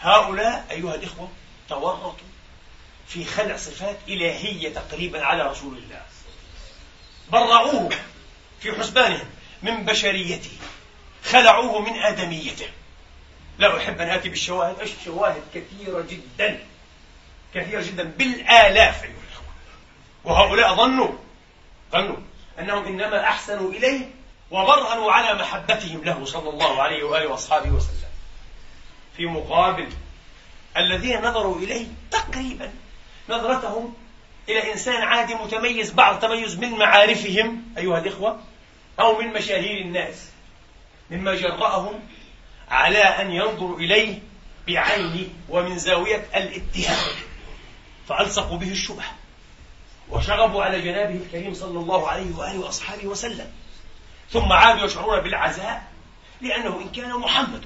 [0.00, 1.28] هؤلاء أيها الإخوة
[1.68, 2.12] تورطوا
[3.06, 6.02] في خلع صفات إلهية تقريبا على رسول الله.
[7.32, 7.90] برعوه
[8.60, 9.26] في حسبانهم
[9.62, 10.50] من بشريته
[11.24, 12.66] خلعوه من آدميته.
[13.58, 16.64] لا أحب أن آتي بالشواهد الشواهد كثيرة جدا
[17.54, 19.46] كثيرة جدا بالآلاف أيها الأخوة.
[20.24, 21.12] وهؤلاء ظنوا
[21.92, 22.16] ظنوا
[22.58, 24.10] أنهم إنما أحسنوا إليه
[24.50, 27.94] وبرهنوا على محبتهم له صلى الله عليه وآله وأصحابه وسلم.
[29.16, 29.88] في مقابل
[30.76, 32.72] الذين نظروا إليه تقريبا
[33.28, 33.94] نظرتهم
[34.48, 38.40] إلى إنسان عادي متميز بعض تميز من معارفهم أيها الإخوة
[39.00, 40.28] أو من مشاهير الناس
[41.10, 42.00] مما جرأهم
[42.68, 44.18] على أن ينظروا إليه
[44.66, 47.06] بعين ومن زاوية الاتهام.
[48.08, 49.12] فألصقوا به الشبهة
[50.10, 53.50] وشغبوا على جنابه الكريم صلى الله عليه وآله وأصحابه وسلم.
[54.30, 55.82] ثم عادوا يشعرون بالعزاء
[56.40, 57.64] لأنه إن كان محمد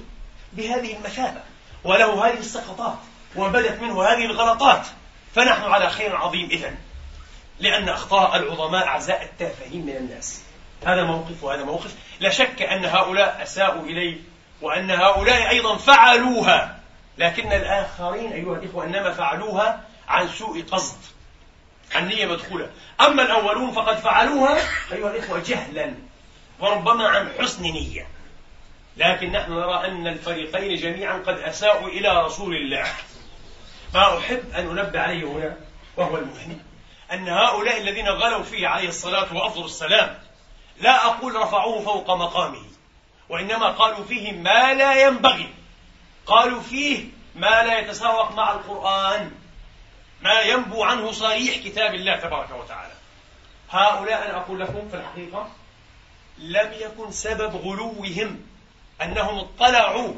[0.53, 1.41] بهذه المثابة
[1.83, 2.97] وله هذه السقطات
[3.35, 4.87] وبدت منه هذه الغلطات
[5.35, 6.75] فنحن على خير عظيم إذن
[7.59, 10.41] لأن أخطاء العظماء أعزاء التافهين من الناس.
[10.85, 11.95] هذا موقف وهذا موقف.
[12.19, 14.17] لا شك أن هؤلاء أساءوا إليه
[14.61, 16.79] وأن هؤلاء أيضا فعلوها.
[17.17, 20.97] لكن الآخرين أيها الإخوة إنما فعلوها عن سوء قصد
[21.95, 22.69] عن نية مدخولة.
[23.01, 24.57] أما الأولون فقد فعلوها
[24.91, 25.93] أيها الإخوة جهلا
[26.59, 28.07] وربما عن حسن نية.
[28.97, 32.85] لكن نحن نرى أن الفريقين جميعا قد أساءوا إلى رسول الله.
[33.93, 35.57] ما أحب أن أنبه عليه هنا
[35.97, 36.59] وهو المهم
[37.11, 40.19] أن هؤلاء الذين غلوا فيه عليه الصلاة وأفضل السلام
[40.79, 42.65] لا أقول رفعوه فوق مقامه
[43.29, 45.49] وإنما قالوا فيه ما لا ينبغي
[46.25, 49.31] قالوا فيه ما لا يتساوق مع القرآن
[50.21, 52.93] ما ينبو عنه صريح كتاب الله تبارك وتعالى.
[53.69, 55.49] هؤلاء أنا أقول لكم في الحقيقة
[56.37, 58.45] لم يكن سبب غلوهم
[59.01, 60.13] أنهم اطلعوا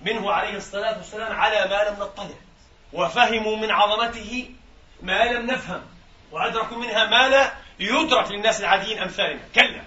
[0.00, 2.34] منه عليه الصلاة والسلام على ما لم نطلع.
[2.92, 4.50] وفهموا من عظمته
[5.02, 5.82] ما لم نفهم
[6.32, 9.40] وأدركوا منها ما لا يدرك للناس العاديين أمثالنا.
[9.54, 9.82] كلا.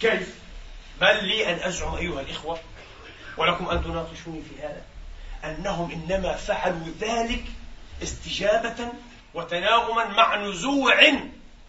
[0.00, 0.38] كيف؟
[1.00, 2.60] بل لي أن أزعم أيها الإخوة
[3.36, 4.82] ولكم أن تناقشوني في هذا
[5.44, 7.44] أنهم إنما فعلوا ذلك
[8.02, 8.92] استجابة
[9.34, 11.00] وتناغما مع نزوع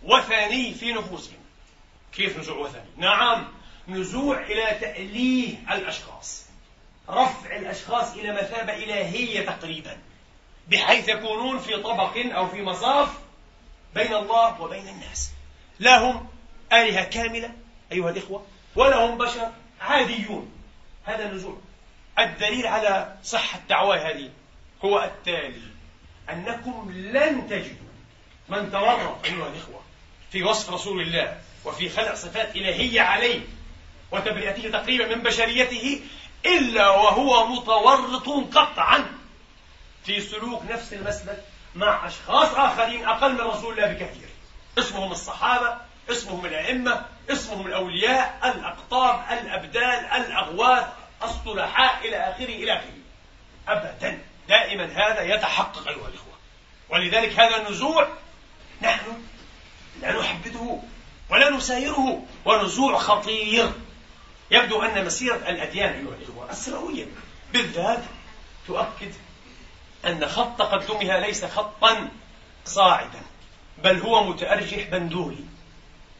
[0.04, 1.40] وثني في نفوسهم.
[2.14, 3.48] كيف نزوع وثني؟ نعم
[3.88, 6.46] نزوع إلى تأليه الأشخاص
[7.10, 9.98] رفع الأشخاص إلى مثابة إلهية تقريبا.
[10.68, 13.10] بحيث يكونون في طبق أو في مصاف
[13.96, 15.32] بين الله وبين الناس.
[15.80, 16.28] لهم
[16.74, 17.52] آلهة كاملة
[17.92, 18.46] أيها الإخوة
[18.76, 20.52] ولهم بشر عاديون.
[21.06, 21.58] هذا النزوع
[22.20, 24.30] الدليل على صحة دعوة هذه
[24.86, 25.62] هو التالي
[26.30, 27.92] أنكم لن تجدوا
[28.50, 29.82] من تورط أيها الإخوة
[30.32, 33.42] في وصف رسول الله وفي خلق صفات إلهية عليه
[34.12, 36.02] وتبرئته تقريبا من بشريته
[36.46, 39.21] إلا وهو متورط قطعا.
[40.06, 41.44] في سلوك نفس المسلك
[41.76, 44.30] مع أشخاص آخرين أقل من رسول الله بكثير.
[44.78, 45.78] اسمهم الصحابة
[46.10, 50.86] اسمهم الأئمة اسمهم الأولياء الأقطاب الأبدال الأغواث
[51.24, 53.02] الصلحاء إلى آخره إلى آخره.
[53.68, 56.34] أبدا دائما هذا يتحقق أيها الإخوة.
[56.90, 58.08] ولذلك هذا النزوع
[58.82, 59.24] نحن
[60.02, 60.84] لا نحبذه
[61.30, 63.72] ولا نسايره ونزوع خطير.
[64.52, 67.06] يبدو أن مسيرة الأديان أيها الإخوة السماوية
[67.54, 68.04] بالذات
[68.68, 69.14] تؤكد
[70.06, 72.10] أن خط تقدمها ليس خطا
[72.66, 73.22] صاعدا
[73.84, 75.46] بل هو متأرجح بندولي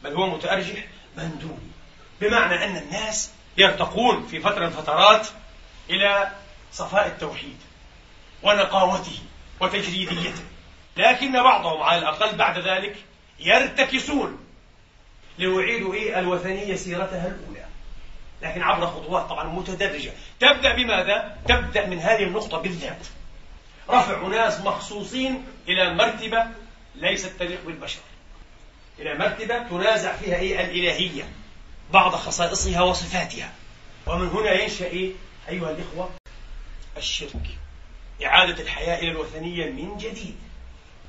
[0.04, 0.84] بل هو متأرجح
[1.16, 1.72] بندولي
[2.20, 5.26] بمعنى أن الناس يرتقون في فترة من الفترات
[5.90, 6.32] إلى
[6.72, 7.56] صفاء التوحيد
[8.42, 9.18] ونقاوته
[9.60, 10.42] وتجريديته.
[10.96, 12.96] لكن بعضهم على الأقل بعد ذلك
[13.38, 14.38] يرتكسون
[15.38, 17.66] ليعيدوا إيه؟ الوثنية سيرتها الأولى.
[18.42, 20.12] لكن عبر خطوات طبعا متدرجة.
[20.40, 23.06] تبدأ بماذا؟ تبدأ من هذه النقطة بالذات.
[23.90, 26.46] رفع ناس مخصوصين إلى مرتبة
[26.94, 28.00] ليست تليق بالبشر.
[28.98, 31.28] إلى مرتبة تنازع فيها إيه؟ الإلهية
[31.92, 33.52] بعض خصائصها وصفاتها.
[34.06, 35.12] ومن هنا ينشأ إيه؟
[35.48, 36.10] أيها الإخوة
[36.96, 37.46] الشرك.
[38.24, 40.36] إعادة الحياة إلى الوثنية من جديد.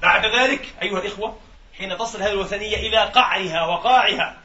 [0.02, 1.38] بعد ذلك أيها الإخوة
[1.78, 4.38] حين تصل هذه الوثنية إلى قعرها وقاعها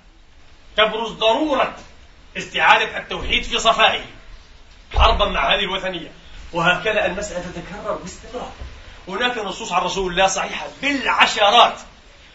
[0.76, 1.76] تبرز ضرورة
[2.36, 4.04] استعادة التوحيد في صفائه.
[4.94, 6.12] حربا مع هذه الوثنية.
[6.52, 8.52] وهكذا المسألة تتكرر باستمرار.
[9.08, 11.80] هناك نصوص عن رسول الله صحيحة بالعشرات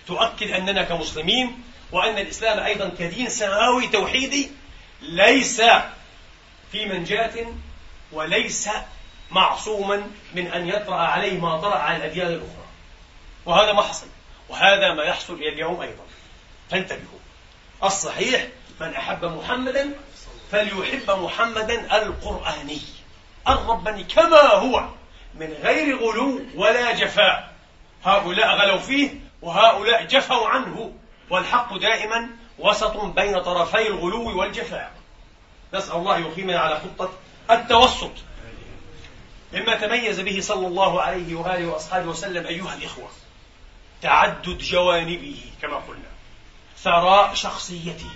[0.07, 4.51] تؤكد أننا كمسلمين وأن الإسلام أيضا كدين سماوي توحيدي
[5.01, 5.61] ليس
[6.71, 7.45] في منجاة
[8.11, 8.69] وليس
[9.31, 12.65] معصوما من أن يطرأ عليه ما طرأ على الأديان الأخرى.
[13.45, 14.07] وهذا ما حصل.
[14.49, 16.03] وهذا ما يحصل إلى اليوم أيضا.
[16.71, 17.19] فانتبهوا.
[17.83, 18.47] الصحيح
[18.81, 19.93] من أحب محمدا
[20.51, 22.81] فليحب محمدا القرآني.
[23.47, 24.87] الرباني كما هو
[25.35, 27.53] من غير غلو ولا جفاء.
[28.03, 29.09] هؤلاء غلوا فيه
[29.41, 30.93] وهؤلاء جفوا عنه.
[31.29, 32.29] والحق دائما
[32.59, 34.91] وسط بين طرفي الغلو والجفاء.
[35.73, 37.11] نسأل الله يقيمنا على خطة
[37.51, 38.11] التوسط.
[39.53, 43.09] مما تميز به صلى الله عليه وآله وأصحابه وسلم أيها الإخوة
[44.01, 46.09] تعدد جوانبه كما قلنا
[46.77, 48.09] ثراء شخصيته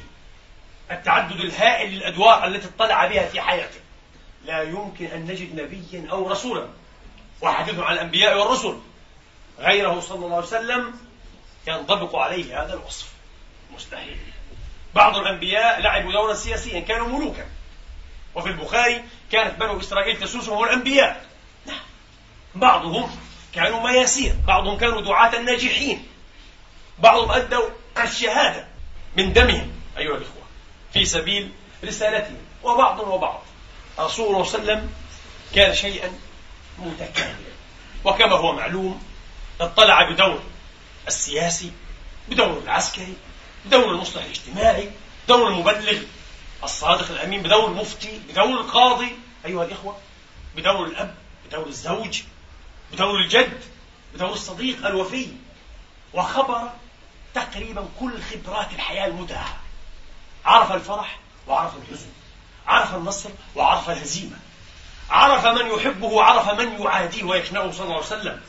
[0.91, 3.79] التعدد الهائل للأدوار التي اطلع بها في حياته.
[4.47, 6.67] لا يمكن أن نجد نبيا أو رسولا.
[7.41, 8.79] وحديث عن الأنبياء والرسل.
[9.59, 10.99] غيره صلى الله عليه وسلم
[11.67, 13.07] ينطبق عليه هذا الوصف.
[13.75, 14.17] مستحيل.
[14.95, 17.45] بعض الأنبياء لعبوا دورا سياسيا كانوا ملوكا.
[18.35, 21.25] وفي البخاري كانت بنو إسرائيل تسوسهم الأنبياء.
[21.65, 21.79] نعم.
[22.55, 23.15] بعضهم
[23.53, 26.07] كانوا مياسير بعضهم كانوا دعاة ناجحين
[26.99, 27.69] بعضهم أدوا
[28.03, 28.67] الشهادة
[29.17, 30.43] من دمهم أيها الإخوة
[30.93, 31.51] في سبيل
[31.83, 32.37] رسالتهم.
[32.63, 33.46] وبعض وبعض.
[33.99, 34.93] رسول الله صلى الله عليه وسلم
[35.55, 36.11] كان شيئا
[36.79, 37.57] متكاملا
[38.05, 39.03] وكما هو معلوم
[39.61, 40.41] اطلع بدور
[41.07, 41.71] السياسي
[42.29, 43.13] بدور العسكري
[43.65, 44.91] بدور المصلح الاجتماعي
[45.25, 46.01] بدور المبلغ
[46.63, 49.97] الصادق الأمين بدور المفتي بدور القاضي أيها الإخوة
[50.55, 51.15] بدور الأب
[51.47, 52.21] بدور الزوج
[52.91, 53.63] بدور الجد
[54.13, 55.27] بدور الصديق الوفي.
[56.13, 56.71] وخبر
[57.33, 59.57] تقريبا كل خبرات الحياة المتاحة
[60.45, 62.09] عرف الفرح وعرف الحزن.
[62.67, 64.37] عرف النصر وعرف الهزيمة
[65.09, 68.41] عرف من يحبه وعرف من يعاديه ويخنقه صلى الله عليه وسلم.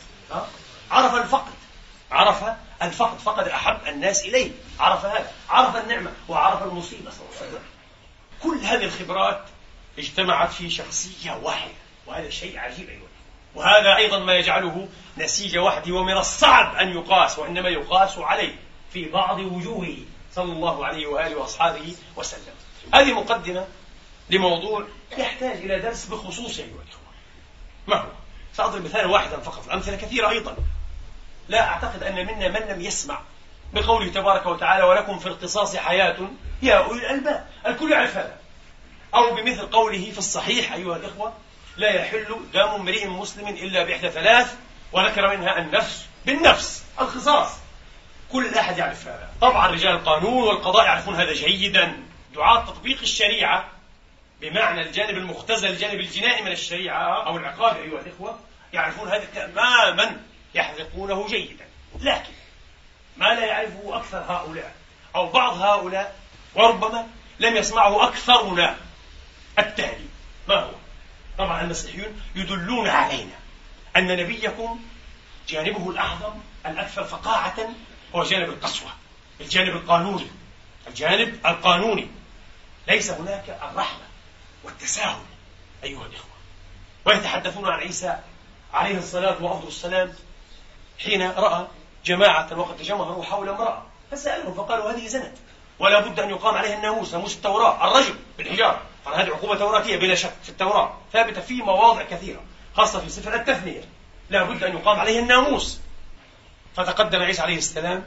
[0.91, 1.53] عرف الفقد.
[2.11, 2.45] عرف
[2.83, 3.19] الفقد.
[3.19, 4.51] فقد أحب الناس إليه.
[4.81, 5.33] عرف هذا.
[5.51, 7.63] عرف النعمة وعرف المصيبة صلى الله عليه وسلم.
[8.43, 9.45] كل هذه الخبرات
[9.99, 11.73] اجتمعت في شخصية واحدة
[12.07, 13.07] وهذا شيء عجيب أيضا.
[13.55, 18.57] وهذا أيضا ما يجعله نسيج وحده ومن الصعب أن يقاس وإنما يقاس عليه
[18.93, 19.97] في بعض وجوهه
[20.35, 22.55] صلى الله عليه وآله وأصحابه وسلم.
[22.95, 23.67] هذه مقدمة
[24.31, 24.87] لموضوع
[25.19, 27.09] يحتاج إلى درس بخصوصه أيها الإخوة
[27.87, 28.09] ما هو؟
[28.55, 30.57] سأضرب مثالا واحدا فقط الأمثلة كثيرة أيضا.
[31.49, 33.21] لا أعتقد أن منا من لم يسمع
[33.73, 36.17] بقوله تبارك وتعالى ولكم في القصاص حياة
[36.63, 37.47] يا أولي الألباب.
[37.67, 38.37] الكل يعرف هذا.
[39.15, 41.33] أو بمثل قوله في الصحيح أيها الإخوة
[41.77, 44.57] لا يحل دم امرئ مسلم إلا بإحدى ثلاث
[44.93, 47.53] وذكر منها النفس بالنفس القصاص
[48.33, 49.31] كل أحد يعرف هذا.
[49.41, 52.03] طبعا رجال القانون والقضاء يعرفون هذا جيدا.
[52.35, 53.78] دعاة تطبيق الشريعة
[54.41, 58.39] بمعنى الجانب المختزل الجانب الجنائي من الشريعة أو العقاب أيها الإخوة
[58.73, 60.21] يعرفون هذا تماما
[60.55, 61.65] يحذقونه جيدا.
[62.01, 62.33] لكن
[63.17, 64.75] ما لا يعرفه أكثر هؤلاء
[65.17, 66.17] أو بعض هؤلاء
[66.55, 67.07] وربما
[67.41, 68.77] لم يسمعه أكثرنا
[69.59, 70.09] التالي
[70.49, 70.73] ما هو؟
[71.39, 73.39] طبعا المسيحيون يدلون علينا
[73.97, 74.81] أن نبيكم
[75.49, 76.35] جانبه الأعظم
[76.67, 77.57] الأكثر فقاعة
[78.15, 78.91] هو جانب القسوة
[79.41, 80.27] الجانب القانوني.
[80.87, 82.09] الجانب القانوني.
[82.89, 84.08] ليس هناك الرحمة.
[84.65, 85.23] والتساهل
[85.85, 86.31] أيها الإخوة.
[87.05, 88.19] ويتحدثون عن عيسى
[88.73, 90.13] عليه الصلاة وأفضل السلام
[90.99, 91.67] حين رأى
[92.05, 95.35] جماعة وقد تجمهروا حول امرأة فسألهم فقالوا هذه زنت
[95.79, 100.33] ولا بد أن يقام عليها الناموس ناموس التوراة الرجل بالحجارة هذه عقوبة توراتية بلا شك
[100.43, 102.41] في التوراة ثابتة في مواضع كثيرة
[102.75, 103.83] خاصة في سفر التثنية
[104.31, 105.81] لا بد أن يقام عليه الناموس.
[106.77, 108.05] فتقدم عيسى عليه السلام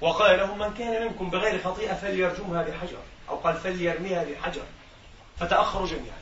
[0.00, 2.98] وقال لهم من كان منكم بغير خطيئة فليرجمها بحجر
[3.28, 4.62] أو قال فليرميها بحجر.
[5.40, 6.20] فتأخروا جميعا.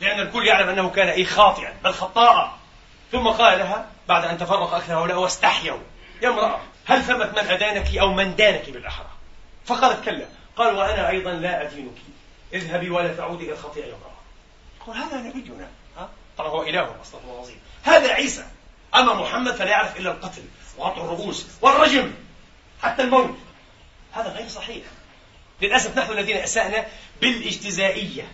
[0.00, 2.58] لأن الكل يعلم أنه كان إيه خاطئا بل خطاء.
[3.12, 5.78] ثم قال لها بعد أن تفرق أكثر هؤلاء واستحيوا.
[6.22, 9.06] يا امرأة هل ثمت من أدانك أو من دانك بالأحرى؟
[9.66, 10.26] فقالت كلا
[10.56, 11.98] قال وأنا أيضا لا أدينك.
[12.52, 14.20] اذهبي ولا تعودي إلى الخطيئة يا امرأة.
[14.86, 15.68] قال هذا نبينا؟
[16.38, 17.60] طبعا هو إله أصلا هو عظيم.
[17.82, 18.46] هذا عيسى.
[18.94, 20.42] أما محمد فلا يعرف إلا القتل
[20.78, 22.12] وقطع الرؤوس والرجم
[22.82, 23.38] حتى الموت.
[24.12, 24.84] هذا غير صحيح.
[25.62, 26.86] للأسف نحن الذين أسأنا
[27.20, 28.32] بالإجتزائية.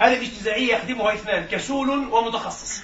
[0.00, 2.82] هذه الاجتزائية يخدمها إثنان كسول ومتخصص.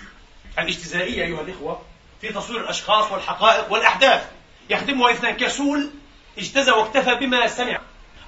[0.59, 1.83] الاجتزائية أيها الإخوة
[2.21, 4.27] في تصوير الأشخاص والحقائق والأحداث
[4.71, 5.91] يخدمها إثنان كسول
[6.39, 7.81] اجتزى واكتفى بما سمع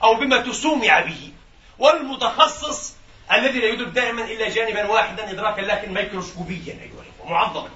[0.03, 1.33] أو بما تسومع به.
[1.79, 2.95] والمتخصص
[3.33, 7.71] الذي لا يدرك دائما إلا جانبا واحدا إدراكا لكن ميكروسكوبيا أيها الإخوة معظما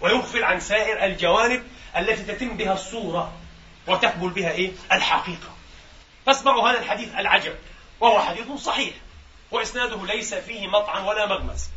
[0.00, 1.62] ويغفل عن سائر الجوانب
[1.96, 3.32] التي تتم بها الصورة
[3.86, 5.54] وتقبل بها إيه؟ الحقيقة.
[6.26, 7.54] فاسمعوا هذا الحديث العجب
[8.00, 8.94] وهو حديث صحيح.
[9.54, 11.68] وإسناده ليس فيه مطعن ولا مغمز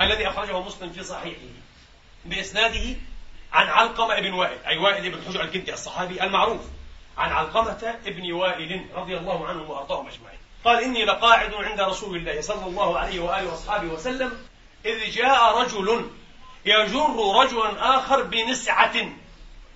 [0.00, 1.40] الذي أخرجه مسلم في صحيحه.
[2.24, 2.96] بإسناده
[3.52, 6.60] عن علقمة بن وائل أي وائل بن حجر الكندي الصحابي المعروف
[7.18, 10.38] عن علقمة بن وائل رضي الله عنه وأرضاهم أجمعين.
[10.64, 14.46] قال إني لقاعد عند رسول الله صلى الله عليه وآله وأصحابه وسلم
[14.86, 16.10] إذ جاء رجل
[16.64, 18.94] يجر رجلا آخر بنسعة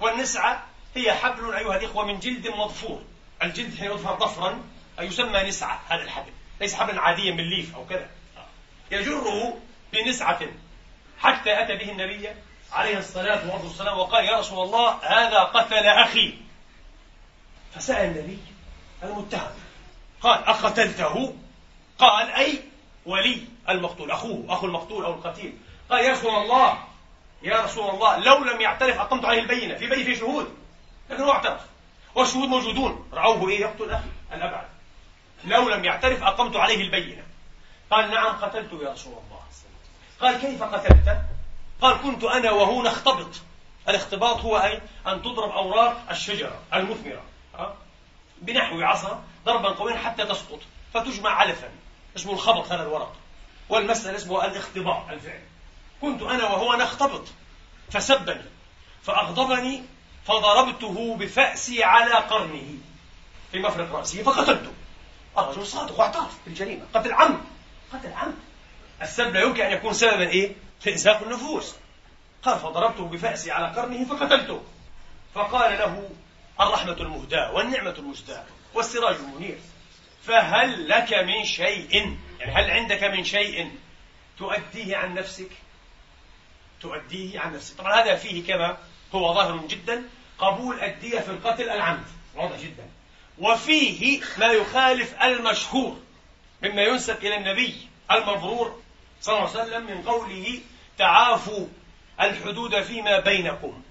[0.00, 3.02] والنسعة هي حبل أيها الإخوة من جلد مضفور.
[3.42, 4.60] الجلد حين يظهر ضفرا
[5.00, 6.32] يسمى نسعة هذا الحبل.
[6.60, 8.08] ليس حبلا عاديا من ليف أو كذا.
[8.90, 9.58] يجره
[9.92, 10.40] بنسعة
[11.18, 12.28] حتى أتى به النبي
[12.72, 16.34] عليه الصلاة والسلام وقال يا رسول الله هذا قتل أخي.
[17.74, 18.38] فسأل النبي
[19.02, 19.50] المتهم
[20.20, 21.36] قال أقتلته؟
[21.98, 22.60] قال أي
[23.06, 25.58] ولي المقتول أخوه أخو المقتول أو القتيل.
[25.90, 26.78] قال يا رسول الله
[27.42, 30.54] يا رسول الله لو لم يعترف أقمت عليه البينة في بينه في شهود
[31.10, 31.60] لكن هو اعترف
[32.14, 34.66] والشهود موجودون رأوه إيه يقتل أخي الأبعد
[35.46, 37.22] لو لم يعترف أقمت عليه البينة.
[37.90, 39.42] قال نعم قتلته يا رسول الله.
[40.20, 41.22] قال كيف قتلته
[41.80, 43.30] قال كنت أنا وهو نختبط
[43.88, 47.22] الاختباط هو أي؟ أن تضرب أوراق الشجرة المثمرة.
[48.42, 50.60] بنحو عصا ضربا قويا حتى تسقط
[50.94, 51.70] فتجمع علفا.
[52.16, 53.12] اسمه الخبط هذا الورق.
[53.68, 55.42] والمسألة اسمه الاختباط الفعل.
[56.00, 57.24] كنت أنا وهو نختبط
[57.90, 58.44] فسبني.
[59.02, 59.82] فأغضبني.
[60.26, 62.78] فضربته بفأسي على قرنه.
[63.52, 64.72] في مفرق رأسه فقتلته.
[65.38, 67.40] الرجل صادق واعترف بالجريمة قتل عمد
[67.92, 68.34] قتل عمد
[69.02, 71.76] السب لا يمكن أن يكون سببا إيه؟ في إزهاق النفوس.
[72.42, 74.62] قال فضربته بفأسي على قرنه فقتلته.
[75.34, 76.10] فقال له
[76.60, 79.58] الرحمة المهداة والنعمة المجداة والسراج المنير.
[80.22, 83.70] فهل لك من شيء؟ يعني هل عندك من شيء
[84.38, 85.50] تؤديه عن نفسك؟
[86.80, 87.78] تؤديه عن نفسك.
[87.78, 88.76] طبعا هذا فيه كما
[89.14, 90.02] هو ظاهر جدا.
[90.38, 92.06] قبول الدية في القتل العمد.
[92.34, 92.86] واضح جدا.
[93.38, 95.96] وفيه ما يخالف المشهور
[96.62, 98.80] مما ينسب إلى النبي المبرور
[99.20, 100.60] صلى الله عليه وسلم من قوله
[100.98, 101.66] تعافوا
[102.20, 103.82] الحدود فيما بينكم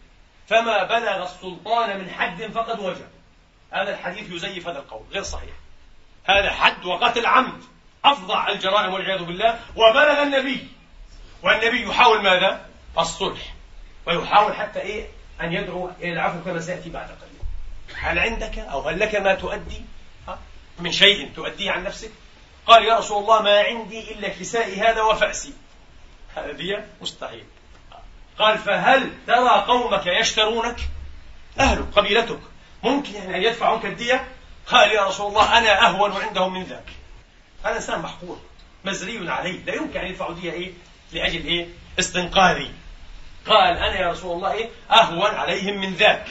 [0.48, 3.08] فما بلغ السلطان من حد فقد وجب.
[3.72, 5.54] هذا الحديث يزيف هذا القول غير صحيح.
[6.26, 7.64] هذا حد وقتل عمد
[8.06, 10.68] أفظع الجرائم والعياذ بالله وبلغ النبي.
[11.44, 12.66] والنبي يحاول ماذا؟
[12.98, 13.54] الصلح.
[14.08, 15.08] ويحاول حتى إيه؟
[15.42, 17.35] أن يدعو إلى العفو كما سيأتي بعد قليل.
[17.94, 19.82] هل عندك أو هل لك ما تؤدي؟
[20.80, 22.12] من شيء تؤديه عن نفسك؟
[22.68, 25.54] قال يا رسول الله ما عندي إلا كسائي هذا وفأسي.
[26.36, 27.44] هذا مستحيل.
[28.40, 30.80] قال فهل ترى قومك يشترونك؟
[31.60, 32.40] أهلك قبيلتك.
[32.84, 34.28] ممكن يعني أن يدفعوا الدية؟
[34.68, 36.90] قال يا رسول الله أنا أهون عندهم من ذاك.
[37.64, 38.40] هذا إنسان محقور
[38.86, 39.66] مزري عليه.
[39.66, 40.74] لا يمكن أن يدفعوا دية إيه؟
[41.14, 41.68] لأجل إيه؟
[42.00, 42.72] استنقاذي.
[43.48, 46.28] قال أنا يا رسول الله إيه؟ أهون عليهم من ذاك.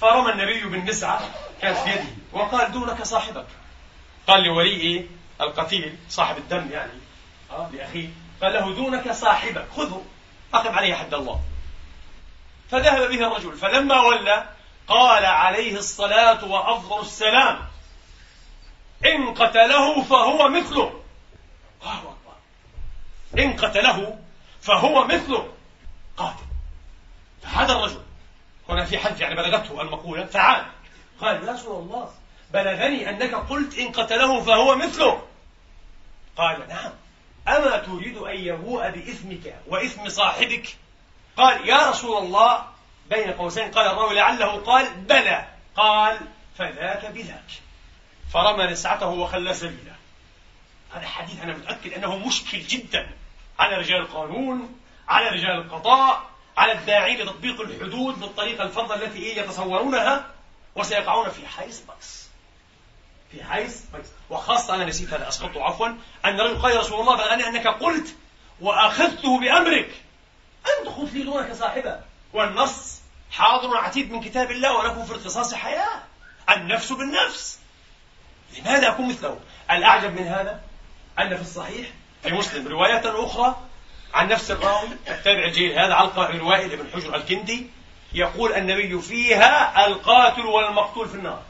[0.00, 1.20] فرمى النبي بالنسعة
[1.62, 3.46] كانت في يده وقال دونك صاحبك.
[4.26, 5.06] قال لولي إيه؟
[5.40, 6.92] القتيل صاحب الدم يعني
[7.50, 8.08] آه لأخيه.
[8.42, 10.02] قال له دونك صاحبك خذه
[10.54, 11.40] أقم عليه حد الله.
[12.70, 14.48] فذهب به الرجل فلما ولى
[14.88, 17.58] قال عليه الصلاة وأفضل السلام.
[19.06, 21.02] إن قتله فهو مثله.
[21.82, 22.36] الله أكبر.
[23.38, 24.18] إن قتله
[24.60, 25.52] فهو مثله.
[26.16, 26.44] قاتل.
[27.42, 28.02] فهذا الرجل.
[28.68, 30.66] هنا في حد يعني بلغته المقولة فعاد
[31.20, 32.10] قال يا رسول الله
[32.52, 35.22] بلغني أنك قلت إن قتله فهو مثله.
[36.36, 36.92] قال نعم.
[37.48, 40.76] أما تريد أن يبوء بإثمك وإثم صاحبك؟
[41.36, 42.66] قال يا رسول الله
[43.10, 45.48] بين قوسين قال الراوي لعله قال بلى.
[45.76, 46.20] قال
[46.58, 47.50] فذاك بذاك.
[48.32, 49.96] فرمى نسعته وخلى سبيله.
[50.94, 53.10] هذا حديث أنا متأكد أنه مشكل جدا
[53.58, 56.35] على رجال القانون على رجال القضاء.
[56.56, 60.26] على الداعين لتطبيق الحدود بالطريقة الفظة التي إيه يتصورونها
[60.76, 62.26] وسيقعون في حيص بيص
[63.32, 65.88] في حيص بيص وخاصة أنا نسيت هذا أسقطه عفوا
[66.24, 68.14] أن رجل قال يا رسول الله بلغني أنك قلت
[68.60, 69.90] وأخذته بأمرك.
[70.66, 72.00] أنت خذ لي دونك صاحبك.
[72.32, 73.00] والنص
[73.30, 76.02] حاضر عتيد من كتاب الله ولكم في القصاص حياة.
[76.50, 77.58] النفس بالنفس.
[78.58, 79.40] لماذا أكون مثله؟
[79.70, 80.60] الأعجب من هذا
[81.18, 81.88] أن في الصحيح
[82.22, 83.56] في مسلم رواية أخرى
[84.16, 87.66] عن نفس الراوي التابع الجيل هذا علقة بن وائل بن حجر الكندي
[88.12, 91.42] يقول النبي فيها القاتل والمقتول في النار.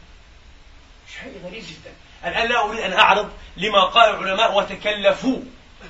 [1.14, 1.94] شيء غريب جدا.
[2.24, 5.40] الآن لا أريد أن أعرض لما قال العلماء وتكلفوا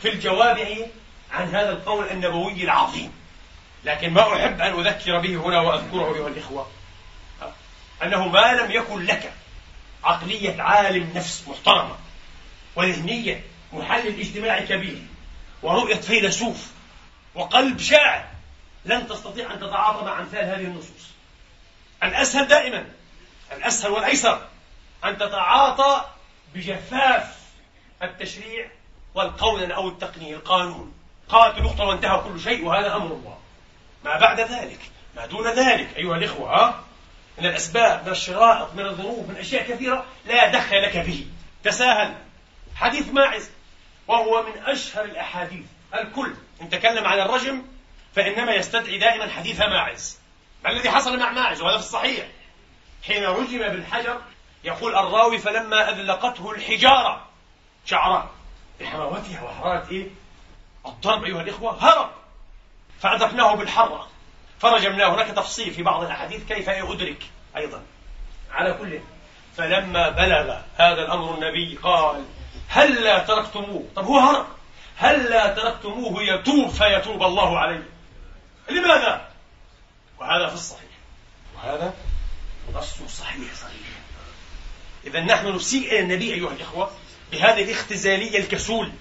[0.02, 0.88] في الجواب
[1.32, 3.12] عن هذا القول النبوي العظيم.
[3.84, 6.70] لكن ما أحب أن أذكر به هنا وأذكره أيها الإخوة.
[8.02, 9.32] أنه ما لم يكن لك
[10.04, 11.96] عقلية عالم نفس محترمة
[12.76, 15.02] وذهنية محلل اجتماعي كبير.
[15.66, 16.66] ورؤية فيلسوف
[17.34, 18.24] وقلب شاعر
[18.84, 21.10] لن تستطيع أن تتعاطى مع أمثال هذه النصوص.
[22.02, 22.86] الأسهل دائما
[23.52, 24.46] الأسهل والأيسر
[25.04, 26.04] أن تتعاطى
[26.54, 27.36] بجفاف
[28.02, 28.70] التشريع
[29.14, 30.94] والقول أو التقنية القانون.
[31.28, 33.38] قالت يقتل وانتهى كل شيء وهذا أمر الله.
[34.04, 34.80] ما بعد ذلك
[35.16, 36.80] ما دون ذلك أيها الإخوة ها
[37.38, 41.26] من الأسباب من الشرائط من الظروف من أشياء كثيرة لا دخل لك به
[41.64, 42.14] تساهل.
[42.76, 43.50] حديث ماعز
[44.08, 45.64] وهو من أشهر الأحاديث.
[45.94, 47.62] الكل إن تكلم عن الرجم
[48.14, 50.18] فإنما يستدعي دائما حديث ماعز.
[50.64, 52.26] ما الذي حصل مع ماعز؟ وهذا في الصحيح.
[53.06, 54.20] حين رجم بالحجر
[54.64, 57.26] يقول الراوي فلما أذلقته الحجارة
[57.86, 58.28] شعران.
[58.80, 60.06] بحماوتها وحرارة إيه؟
[60.86, 62.10] الضرب أيها الإخوة هرب.
[63.00, 64.08] فأدركناه بالحرة.
[64.58, 65.14] فرجمناه.
[65.14, 67.22] هناك تفصيل في بعض الأحاديث كيف أدرك
[67.56, 67.82] أيضا.
[68.50, 69.00] على كل.
[69.56, 72.24] فلما بلغ هذا الأمر النبي قال
[72.68, 74.46] هل لا تركتموه؟ طب هو هرب.
[74.96, 77.88] هل لا تركتموه يتوب فيتوب الله عليه.
[78.70, 79.28] لماذا؟
[80.18, 80.90] وهذا في الصحيح.
[81.56, 81.94] وهذا؟
[82.74, 83.86] نص صحيح صحيح.
[85.06, 86.90] إذا نحن نسيء إلى النبي أيها الإخوة
[87.32, 88.92] بهذه الاختزالية الكسول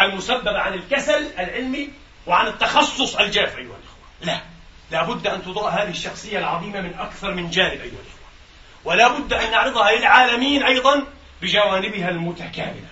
[0.00, 1.90] المسببة عن الكسل العلمي
[2.26, 4.06] وعن التخصص الجاف أيها الإخوة.
[4.20, 4.40] لا.
[4.90, 8.22] لا بد أن تضاء هذه الشخصية العظيمة من أكثر من جانب أيها الإخوة.
[8.84, 11.06] ولا بد أن نعرضها للعالمين أيضا
[11.42, 12.91] بجوانبها المتكاملة.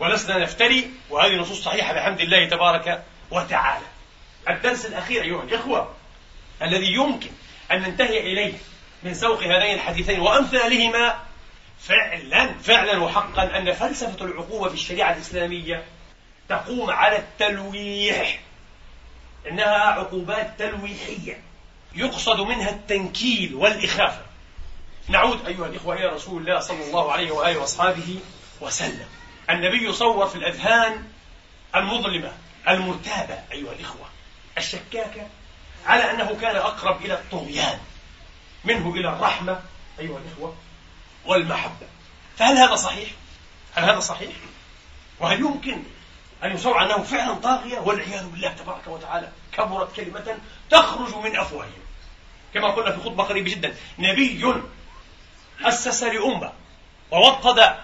[0.00, 3.86] ولسنا نفتري وهذه نصوص صحيحة بحمد الله تبارك وتعالى.
[4.48, 5.94] الدرس الأخير أيها الإخوة
[6.62, 7.30] الذي يمكن
[7.72, 8.52] أن ننتهي إليه
[9.02, 11.18] من سوق هذين الحديثين وأمثالهما
[11.80, 15.84] فعلا فعلا وحقا أن فلسفة العقوبة في الشريعة الإسلامية
[16.48, 18.40] تقوم على التلويح.
[19.50, 21.40] إنها عقوبات تلويحية
[21.94, 24.22] يقصد منها التنكيل والإخافة.
[25.08, 28.20] نعود أيها الإخوة إلى رسول الله صلى الله عليه وآله وأصحابه
[28.60, 29.06] وسلم.
[29.50, 31.04] النبي صور في الأذهان
[31.74, 32.32] المظلمة
[32.68, 34.08] المرتابة أيها الإخوة
[34.58, 35.26] الشكاكة
[35.86, 37.78] على أنه كان أقرب إلى الطغيان
[38.64, 39.62] منه إلى الرحمة
[39.98, 40.56] أيها الإخوة
[41.24, 41.86] والمحبة
[42.36, 43.10] فهل هذا صحيح؟
[43.74, 44.32] هل هذا صحيح؟
[45.20, 45.82] وهل يمكن
[46.44, 50.38] أن يصور أنه فعلا طاغية والعياذ بالله تبارك وتعالى كبرت كلمة
[50.70, 51.82] تخرج من أفواههم
[52.54, 54.54] كما قلنا في خطبة قريبة جدا نبي
[55.62, 56.52] أسس لأمة
[57.10, 57.76] ووطد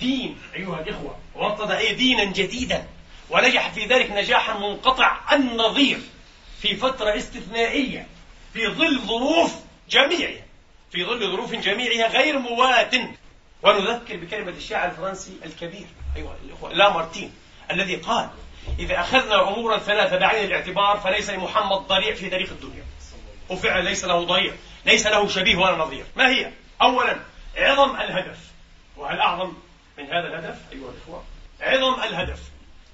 [0.00, 2.86] دين أيها الإخوة ووطد أي دينا جديدا
[3.30, 5.98] ونجح في ذلك نجاحا منقطع النظير
[6.60, 8.06] في فترة استثنائية
[8.52, 9.54] في ظل ظروف
[9.90, 10.44] جميعها
[10.92, 12.94] في ظل ظروف جميعها غير موات.
[13.62, 17.32] ونذكر بكلمة الشاعر الفرنسي الكبير أيها الإخوة لا مارتين
[17.70, 18.28] الذي قال
[18.78, 22.84] إذا أخذنا أمورا ثلاثة بعين الاعتبار فليس لمحمد ضريع في تاريخ الدنيا.
[23.48, 24.54] وفعلا ليس له ضريع
[24.86, 26.04] ليس له شبيه ولا نظير.
[26.16, 27.20] ما هي؟ أولا
[27.56, 28.38] عظم الهدف
[28.96, 29.52] وهل أعظم
[29.98, 31.24] من هذا الهدف؟ أيها الإخوة
[31.60, 32.40] عظم الهدف.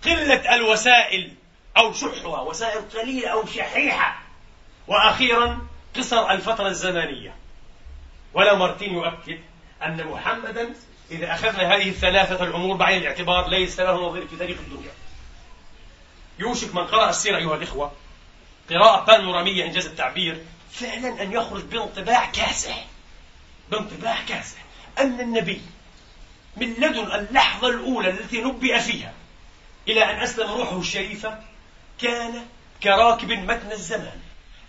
[0.04, 1.34] قلة الوسائل
[1.76, 4.22] أو شحها وسائل قليلة أو شحيحة.
[4.88, 7.34] وأخيرا قصر الفترة الزمنية.
[8.34, 9.38] ولا مارتين يؤكد
[9.82, 10.74] أن محمدا
[11.10, 14.92] إذا أخذنا هذه الثلاثة الأمور بعين الاعتبار ليس له نظير في تاريخ الدنيا.
[16.38, 17.92] يوشك من قرأ السيرة أيها الإخوة
[18.70, 22.84] قراءة بانورامية إنجاز التعبير فعلا أن يخرج بانطباع كاسح.
[23.70, 24.58] بانطباع كاسح.
[24.98, 25.60] أن النبي
[26.56, 29.12] من لدن اللحظة الأولى التي نبئ فيها
[29.88, 31.38] إلى أن أسلم روحه الشريفة
[32.00, 32.46] كان
[32.82, 34.20] كراكب متن الزمان.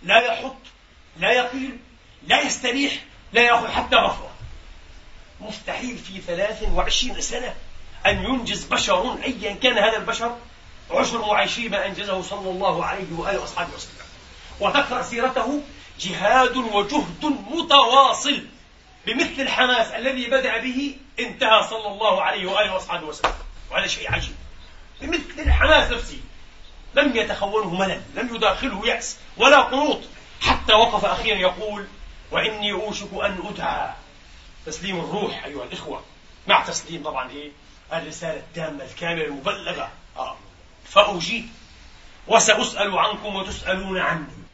[0.02, 0.56] لا يحط
[1.16, 1.78] لا يقيل
[2.26, 2.92] لا يستريح
[3.32, 4.30] لا يأخذ حتى غفوة.
[5.40, 7.54] مستحيل في ثلاث وعشرين سنة
[8.06, 10.36] أن ينجز بشر أيا كان هذا البشر
[10.90, 14.04] عشر وعشرين ما أنجزه صلى الله عليه وآله وأصحابه وسلم.
[14.60, 15.62] وتقرأ سيرته
[16.00, 18.42] جهاد وجهد متواصل.
[19.06, 23.34] بمثل الحماس الذي بدأ به انتهى صلى الله عليه وآله وأصحابه وسلم.
[23.70, 24.34] وهذا شيء عجيب.
[25.00, 26.20] بمثل الحماس نفسه.
[26.94, 30.00] لم يتخونه ملل لم يداخله يأس ولا قنوط.
[30.40, 31.86] حتى وقف أخيرا يقول
[32.30, 33.94] وإني أوشك أن أدعى
[34.66, 36.04] تسليم الروح أيها الإخوة.
[36.46, 37.52] مع تسليم طبعا إيه؟
[37.92, 39.90] الرسالة التامة الكاملة المبلغة.
[40.16, 40.36] آه.
[40.84, 41.48] فأجيب
[42.26, 44.44] وسأسأل عنكم وتسألون عني.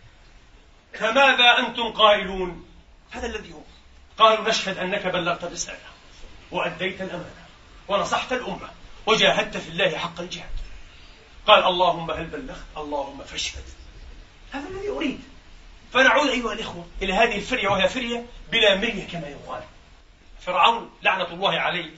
[0.99, 2.67] فماذا أنتم قائلون؟
[3.11, 3.61] هذا الذي هو.
[4.21, 5.79] قالوا نشهد أنك بلغت الرسالة
[6.51, 7.47] وأديت الأمانة
[7.89, 8.71] ونصحت الأمة
[9.07, 10.51] وجاهدت في الله حق الجهاد.
[11.47, 13.63] قال اللهم هل بلغت؟ اللهم فاشهد.
[14.53, 15.21] هذا الذي أريد.
[15.93, 19.63] فنعود أيها الإخوة إلى هذه الفرية وهي فرية بلا مرية كما يقال.
[20.41, 21.91] فرعون لعنة الله عليه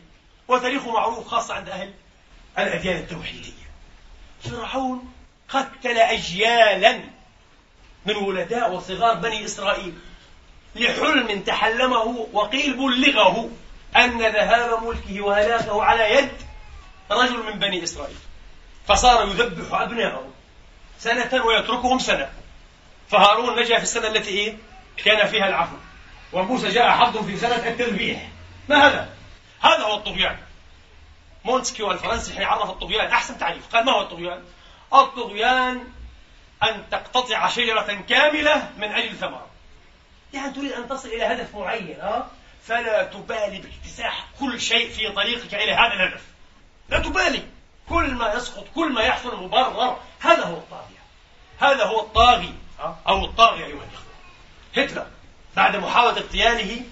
[0.48, 1.92] وتاريخه معروف خاصة عند أهل
[2.58, 3.62] الأديان التوحيدية.
[4.44, 5.12] فرعون
[5.48, 7.00] قتل أجيالا
[8.06, 9.94] من ولداء وصغار بني إسرائيل.
[10.74, 13.50] لحلم تحلمه وقيل بلغه
[13.96, 16.32] أن ذهاب ملكه وهلاكه على يد
[17.10, 18.16] رجل من بني إسرائيل.
[18.88, 20.28] فصار يذبح أبنائه
[20.98, 22.30] سنة ويتركهم سنة.
[23.08, 24.56] فهارون نجا في السنة التي إيه؟
[25.04, 25.76] كان فيها العفو.
[26.32, 28.28] وموسى جاء حظ في سنة التذبيح.
[28.68, 29.08] ما هذا؟
[29.60, 30.36] هذا هو الطغيان.
[31.44, 33.68] مونتسكيو الفرنسي حين عرف الطغيان أحسن تعريف.
[33.72, 34.42] قال ما هو الطغيان؟
[34.94, 35.84] الطغيان
[36.62, 39.51] أن تقتطع شجرة كاملة من أجل ثمرة.
[40.32, 42.30] يعني تريد أن تصل إلى هدف معين ها؟
[42.64, 46.22] فلا تبالي باكتساح كل شيء في طريقك إلى هذا الهدف.
[46.88, 47.42] لا تبالي.
[47.88, 51.02] كل ما يسقط كل ما يحصل مبرر هذا هو الطاغية.
[51.58, 52.54] هذا هو الطاغي
[53.08, 54.12] أو الطاغية أيها الإخوة.
[54.76, 55.06] هتلر
[55.56, 56.82] بعد محاولة اغتياله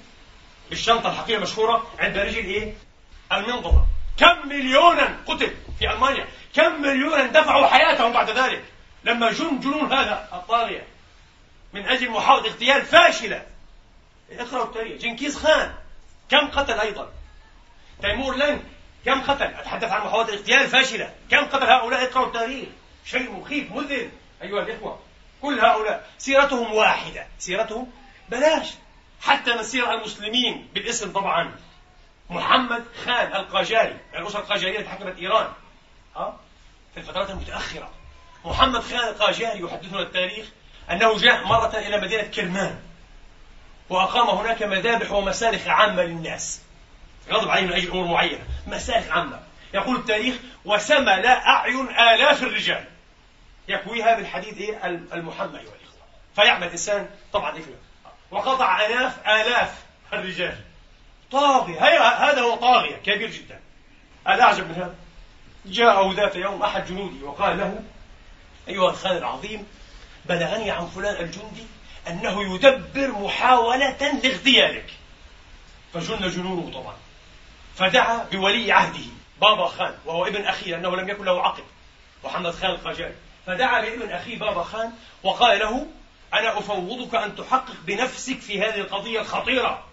[0.70, 2.74] بالشنطة الحقيقة المشهورة عند رجل إيه؟
[3.32, 3.86] المنظمة.
[4.16, 6.28] كم مليونا قتل في ألمانيا.
[6.54, 8.64] كم مليونا دفعوا حياتهم بعد ذلك.
[9.04, 10.86] لما جن جنون هذا الطاغية
[11.72, 13.46] من أجل محاولة اغتيال فاشلة.
[14.30, 15.02] اقرأوا التاريخ.
[15.02, 15.74] جنكيز خان
[16.28, 17.12] كم قتل أيضا؟
[18.02, 18.62] تيمور لنك
[19.04, 21.14] كم قتل؟ أتحدث عن محاولة اغتيال فاشلة.
[21.30, 22.68] كم قتل هؤلاء؟ اقرأوا التاريخ.
[23.04, 24.10] شيء مخيف مذهل.
[24.42, 25.00] أيها الإخوة
[25.42, 27.26] كل هؤلاء سيرتهم واحدة.
[27.38, 27.92] سيرتهم؟
[28.28, 28.68] بلاش.
[29.20, 31.54] حتى مسير المسلمين بالاسم طبعا.
[32.30, 35.52] محمد خان القاجاري الأسرة القاجارية التي حكمت إيران.
[36.16, 36.40] ها؟
[36.94, 37.90] في الفترات المتأخرة.
[38.44, 40.46] محمد خان القاجاري يحدثنا التاريخ
[40.90, 42.78] أنه جاء مرة إلى مدينة كرمان
[43.88, 46.62] وأقام هناك مذابح ومسالخ عامة للناس.
[47.30, 48.44] غضب عليه من أجل أمور معينة.
[48.66, 49.40] مسالخ عامة.
[49.74, 50.34] يقول التاريخ
[50.64, 52.84] وسمل أعين آلاف الرجال.
[53.68, 57.62] يكويها بالحديد إيه؟ المحمى أيها الإخوة فيعمل الإنسان طبعا إيه؟
[58.30, 59.74] وقطع آلاف آلاف
[60.12, 60.56] الرجال.
[61.32, 61.80] طاغية.
[62.08, 63.60] هذا هو طاغية كبير جدا.
[64.28, 64.94] الأعجب من هذا؟
[65.66, 67.82] جاءه ذات يوم أحد جنودي وقال له
[68.68, 69.66] أيها الخان العظيم
[70.24, 71.66] بلغني عن فلان الجندي
[72.08, 74.90] أنه يدبر محاولة لاغتيالك.
[75.94, 76.96] فجن جنونه طبعا.
[77.76, 79.04] فدعا بولي عهده
[79.40, 81.62] بابا خان وهو ابن أخيه لأنه لم يكن له عقل.
[82.24, 83.14] محمد خان القجاري
[83.46, 84.92] فدعا لابن أخيه بابا خان
[85.22, 85.86] وقال له
[86.34, 89.84] أنا أفوضك أن تحقق بنفسك في هذه القضية الخطيرة.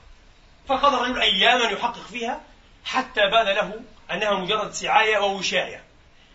[0.67, 2.41] فقضى الرجل أياما يحقق فيها
[2.85, 5.83] حتى بان له أنها مجرد سعاية ووشاية.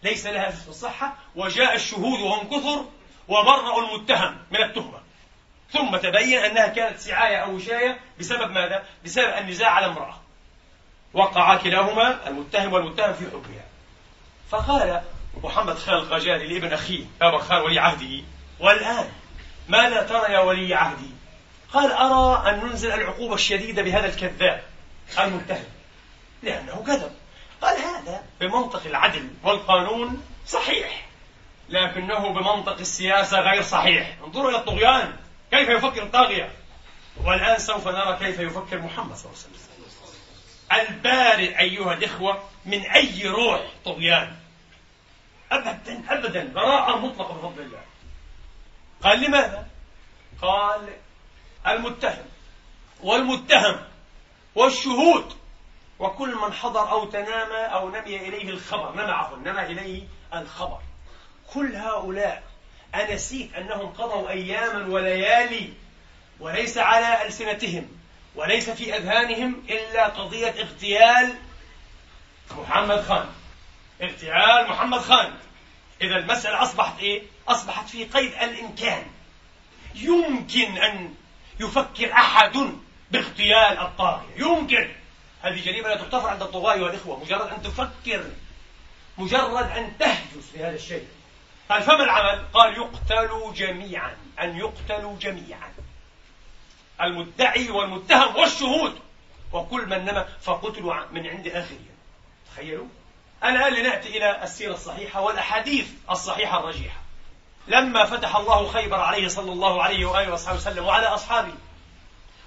[0.02, 2.84] ليس لها في الصحة وجاء الشهود وهم كثر
[3.32, 4.98] وبرأوا المتهم من التهمة.
[5.70, 10.14] ثم تبين أنها كانت سعاية أو وشاية بسبب ماذا؟ بسبب النزاع على امرأة.
[11.14, 13.64] وقع كلاهما المتهم والمتهم في حكمها
[14.50, 15.02] فقال
[15.42, 18.24] محمد خان القجاري لابن أخيه أبا خان ولي عهده
[18.60, 19.08] والآن
[19.68, 21.10] ماذا ترى يا ولي عهدي؟
[21.72, 24.62] قال أرى أن ننزل العقوبة الشديدة بهذا الكذاب
[25.18, 25.64] المتهم.
[26.42, 27.12] لأنه كذب.
[27.62, 31.06] قال هذا بمنطق العدل والقانون صحيح.
[31.92, 34.16] لكنه بمنطق السياسة غير صحيح.
[34.24, 35.16] انظروا إلى الطغيان
[35.50, 36.52] كيف يفكر الطاغية؟
[37.24, 39.62] والآن سوف نرى كيف يفكر محمد صلى الله عليه وسلم.
[40.72, 44.36] البارئ أيها الإخوة من أي روح طغيان.
[45.52, 47.82] أبدا أبدا براءة مطلقة بفضل الله.
[49.02, 49.66] قال لماذا؟
[50.42, 50.88] قال
[51.66, 52.24] المتهم
[53.02, 53.84] والمتهم
[54.54, 55.32] والشهود.
[55.98, 60.02] وكل من حضر أو تنام أو نمي إليه الخبر عفوا نمى إليه
[60.34, 60.80] الخبر.
[61.54, 62.42] كل هؤلاء
[62.94, 65.72] أنسيت أنهم قضوا أياما وليالي
[66.40, 67.88] وليس على ألسنتهم
[68.34, 71.34] وليس في أذهانهم إلا قضية اغتيال
[72.50, 73.26] محمد خان.
[74.02, 75.32] اغتيال محمد خان.
[76.02, 79.06] إذا المسألة أصبحت إيه؟ أصبحت في قيد الإمكان.
[79.94, 81.14] يمكن أن
[81.60, 82.52] يفكر أحد
[83.10, 84.36] باغتيال الطاغية.
[84.36, 84.92] يمكن.
[85.42, 88.24] هذه جريمة لا تغتفر عند الطغاة والإخوة مجرد أن تفكر
[89.18, 91.06] مجرد أن تهجس في هذا الشيء.
[91.72, 95.72] قال فما العمل؟ قال يقتلوا جميعا أن يقتلوا جميعا.
[97.02, 98.98] المدعي والمتهم والشهود.
[99.52, 101.86] وكل من نما فقتلوا من عند آخرهم
[102.52, 102.86] تخيلوا؟
[103.44, 107.00] الآن لنأتي إلى السيرة الصحيحة والأحاديث الصحيحة الرجيحة.
[107.68, 111.54] لما فتح الله خيبر عليه صلى الله عليه وآله وصحبه وسلم وعلى أصحابه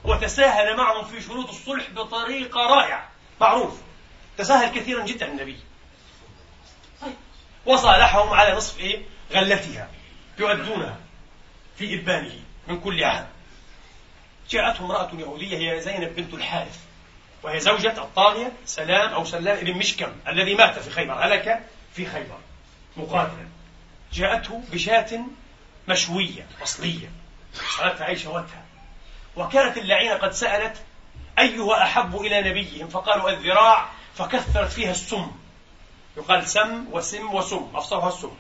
[0.04, 3.10] وتساهل معهم في شروط الصلح بطريقة رائعة.
[3.42, 3.82] معروف.
[4.38, 5.60] تساهل كثيرا جدا النبي.
[7.02, 7.16] طيب.
[7.66, 9.90] وصالحهم على نصف إيه؟ غلتها
[10.40, 10.98] يؤدونها
[11.78, 13.28] في إبانه من كل عام.
[14.50, 16.80] جاءته امرأة يهودية هي زينب بنت الحارث
[17.44, 21.64] وهي زوجة الطاغية سلام أو سلام بن مشكم الذي مات في خيبر هلك
[21.94, 22.38] في خيبر
[22.98, 23.48] مقاتلا.
[24.14, 25.20] جاءته بشاة
[25.88, 27.10] مشوية أصلية
[27.54, 28.66] صارت أي شوتها
[29.36, 30.78] وكانت اللعينة قد سألت
[31.40, 35.32] أيها أحب إلى نبيهم؟ فقالوا الذراع فكثرت فيها السم.
[36.18, 38.32] يقال سم وسم وسم أفصلها السم.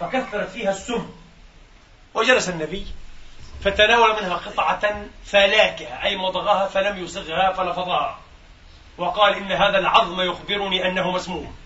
[0.00, 1.10] فكثرت فيها السم.
[2.14, 2.86] وجلس النبي
[3.64, 8.18] فتناول منها قطعة فلاكها أي مضغها فلم يصغها فلفظها.
[8.98, 11.56] وقال إن هذا العظم يخبرني أنه مسموم.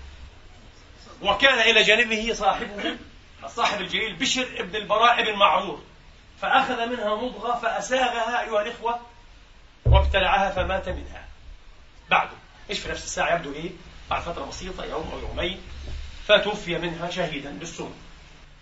[1.22, 2.96] وكان إلى جانبه صاحبه
[3.44, 5.82] الصاحب الجليل بشر بن البراء بن معرور
[6.42, 9.00] فأخذ منها مضغة فأساغها أيها الإخوة
[9.86, 11.24] وابتلعها فمات منها.
[12.10, 12.36] بعده
[12.70, 13.70] إيش في نفس الساعة؟ يبدو إيه؟
[14.10, 15.60] بعد فترة بسيطة يوم أو يومين
[16.26, 17.90] فتوفي منها شهيدا بالسم.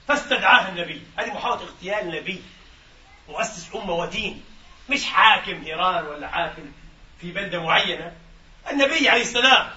[0.09, 1.02] فاستدعاها النبي.
[1.18, 2.42] هذه محاولة اغتيال النبي.
[3.28, 4.44] مؤسس أمة ودين.
[4.88, 6.72] مش حاكم إيران ولا حاكم
[7.20, 8.12] في بلدة معينة.
[8.70, 9.70] النبي عليه السلام.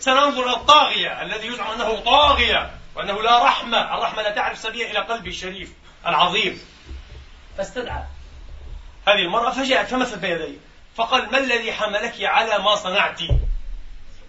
[0.00, 1.22] سننظر الطاغية.
[1.22, 3.94] الذي يزعم أنه طاغية وأنه لا رحمة.
[3.94, 5.72] الرحمة لا تعرف سبيل إلى قلبه الشريف
[6.06, 6.60] العظيم.
[7.58, 8.04] فاستدعى.
[9.08, 10.58] هذه المرأة فجاءت فمثل بين يديه
[10.96, 13.20] فقال ما الذي حملك على ما صنعت؟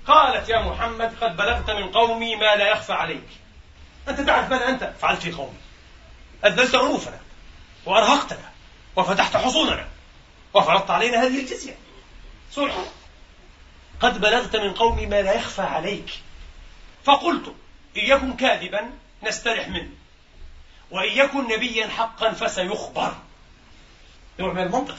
[0.08, 3.45] قالت يا محمد قد بلغت من قومي ما لا يخفى عليك.
[4.10, 5.58] أنت تعرف ماذا أنت؟ فعلت في قومي.
[6.46, 7.20] أذلت عنوفنا
[7.86, 8.52] وأرهقتنا
[8.96, 9.88] وفتحت حصوننا
[10.54, 11.78] وفرضت علينا هذه الجزية.
[12.52, 12.76] صلح
[14.00, 16.10] قد بلغت من قومي ما لا يخفى عليك.
[17.04, 17.48] فقلت
[17.98, 18.92] إن يكن كاذبا
[19.24, 19.90] نسترح منه
[20.92, 23.16] وإن يكن نبيا حقا فسيخبر.
[24.40, 24.96] نوع من المنطق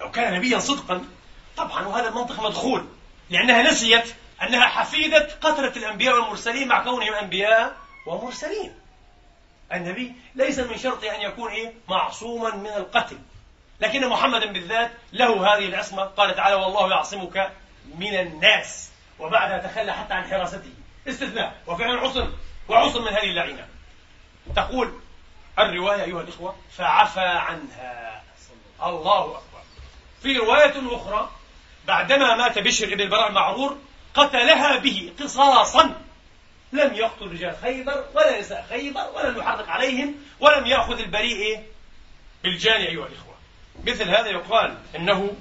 [0.00, 1.04] لو كان نبيا صدقا
[1.56, 2.86] طبعا وهذا المنطق مدخول
[3.30, 7.76] لأنها نسيت أنها حفيدة قتلة الأنبياء والمرسلين مع كونهم أنبياء
[8.06, 8.74] ومرسلين.
[9.72, 13.18] النبي ليس من شرطه أن يكون إيه؟ معصوما من القتل.
[13.80, 16.04] لكن محمدا بالذات له هذه العصمة.
[16.04, 17.52] قال تعالى والله يعصمك
[17.98, 18.90] من الناس.
[19.18, 20.72] وبعدها تخلى حتى عن حراسته.
[21.08, 21.54] استثناء.
[21.66, 22.32] وفعلا عصم
[22.68, 23.68] وعصم من هذه اللعينة.
[24.56, 25.00] تقول
[25.58, 28.22] الرواية أيها الإخوة فعفى عنها.
[28.82, 29.62] الله أكبر.
[30.22, 31.30] في رواية أخرى
[31.86, 33.78] بعدما مات بشر بن البراء المعرور
[34.14, 36.03] قتلها به قصاصا
[36.74, 41.62] لم يقتل رجال خيبر ولا نساء خيبر ولم يحرق عليهم ولم يأخذ البريء
[42.42, 43.34] بالجاني أيها الإخوة
[43.84, 45.34] مثل هذا يقال إنه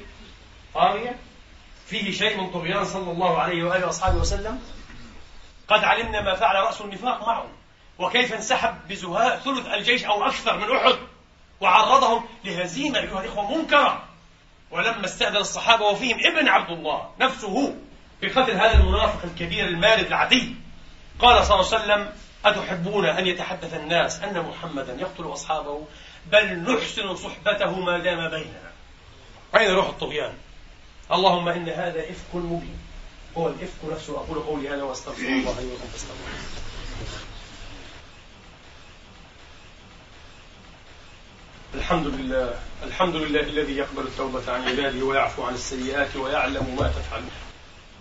[0.73, 1.15] طاغية
[1.87, 4.61] فيه شيء من طغيان صلى الله عليه وآله وأصحابه وسلم.
[5.67, 7.47] قد علمنا ما فعل رأس النفاق معه
[7.99, 10.95] وكيف انسحب بزهاء ثلث الجيش أو أكثر من أحد
[11.61, 14.03] وعرضهم لهزيمة أيها الإخوة منكرة.
[14.71, 17.75] ولما استأذن الصحابة وفيهم ابن عبد الله نفسه
[18.21, 20.55] بقتل هذا المنافق الكبير المارد العدي
[21.19, 22.13] قال صلى الله عليه وسلم
[22.45, 25.85] أتحبون أن يتحدث الناس أن محمدا يقتل أصحابه؟
[26.31, 28.71] بل نحسن صحبته ما دام بيننا.
[29.57, 30.33] أين روح الطغيان؟
[31.11, 32.77] اللهم إن هذا إفك مبين.
[33.37, 35.87] هو الإفك نفسه أقول قولي هذا وأستغفر الله لي ولكم.
[35.91, 36.29] فاستغفروه
[41.73, 47.31] الحمد لله الحمد لله الذي يقبل التوبة عن عباده ويعفو عن السيئات ويعلم ما تفعلون.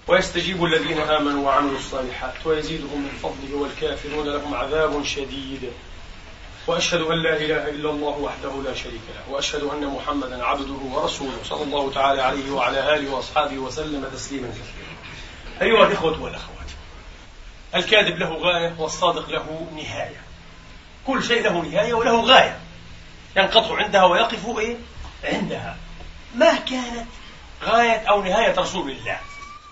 [0.07, 5.73] ويستجيب الذين آمنوا وعملوا الصالحات ويزيدهم من فضله والكافرون لهم عذاب شديد.
[6.67, 9.35] وأشهد أن لا إله إلا الله وحده لا شريك له.
[9.35, 14.97] وأشهد أن محمدا عبده ورسوله صلى الله تعالى عليه وعلى آله وأصحابه وسلم تسليما كثيرا.
[15.63, 16.53] أيها الإخوة والأخوات
[17.75, 20.21] الكاذب له غاية والصادق له نهاية.
[21.07, 22.59] كل شيء له نهاية وله غاية.
[23.37, 24.77] ينقطع عندها ويقف إيه؟
[25.25, 25.77] عندها.
[26.35, 27.07] ما كانت
[27.65, 29.21] غاية أو نهاية رسول الله.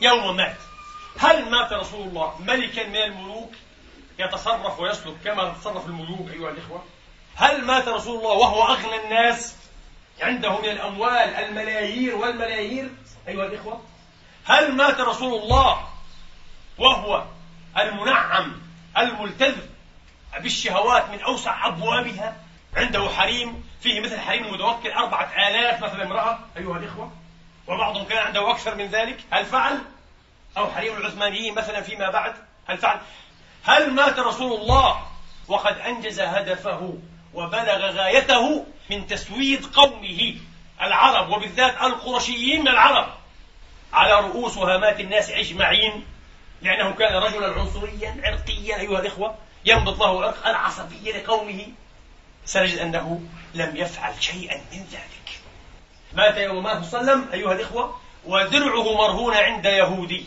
[0.00, 0.56] يوم مات.
[1.18, 3.52] هل مات رسول الله ملكا من الملوك؟
[4.18, 6.84] يتصرف ويسلك كما تتصرف الملوك أيها الإخوة.
[7.36, 9.56] هل مات رسول الله وهو أغنى الناس
[10.20, 12.90] عنده من الأموال الملايير والملايير؟
[13.28, 13.80] أيها الإخوة.
[14.44, 15.88] هل مات رسول الله
[16.78, 17.24] وهو
[17.78, 18.60] المنعم
[18.98, 19.56] الملتذ
[20.40, 22.36] بالشهوات من أوسع أبوابها؟
[22.76, 27.12] عنده حريم فيه مثل حريم المتوكل أربعة آلاف مثل امرأة أيها الإخوة.
[27.70, 29.18] وبعضهم كان عنده أكثر من ذلك.
[29.30, 29.78] هل فعل؟
[30.56, 32.34] أو حريم العثمانيين مثلا فيما بعد.
[32.66, 33.00] هل فعل؟
[33.64, 35.06] هل مات رسول الله
[35.48, 36.98] وقد أنجز هدفه
[37.34, 40.34] وبلغ غايته من تسويد قومه
[40.82, 43.14] العرب وبالذات القرشيين من العرب
[43.92, 46.04] على رؤوس وهامات الناس أجمعين؟
[46.62, 51.66] لأنه كان رجلا عنصريا عرقيا أيها الإخوة ينبض له عرق العصبية لقومه.
[52.44, 53.20] سنجد أنه
[53.54, 55.19] لم يفعل شيئا من ذلك.
[56.12, 60.26] مات يوم مات صلى الله عليه وسلم أيها الإخوة ودرعه مرهون عند يهودي.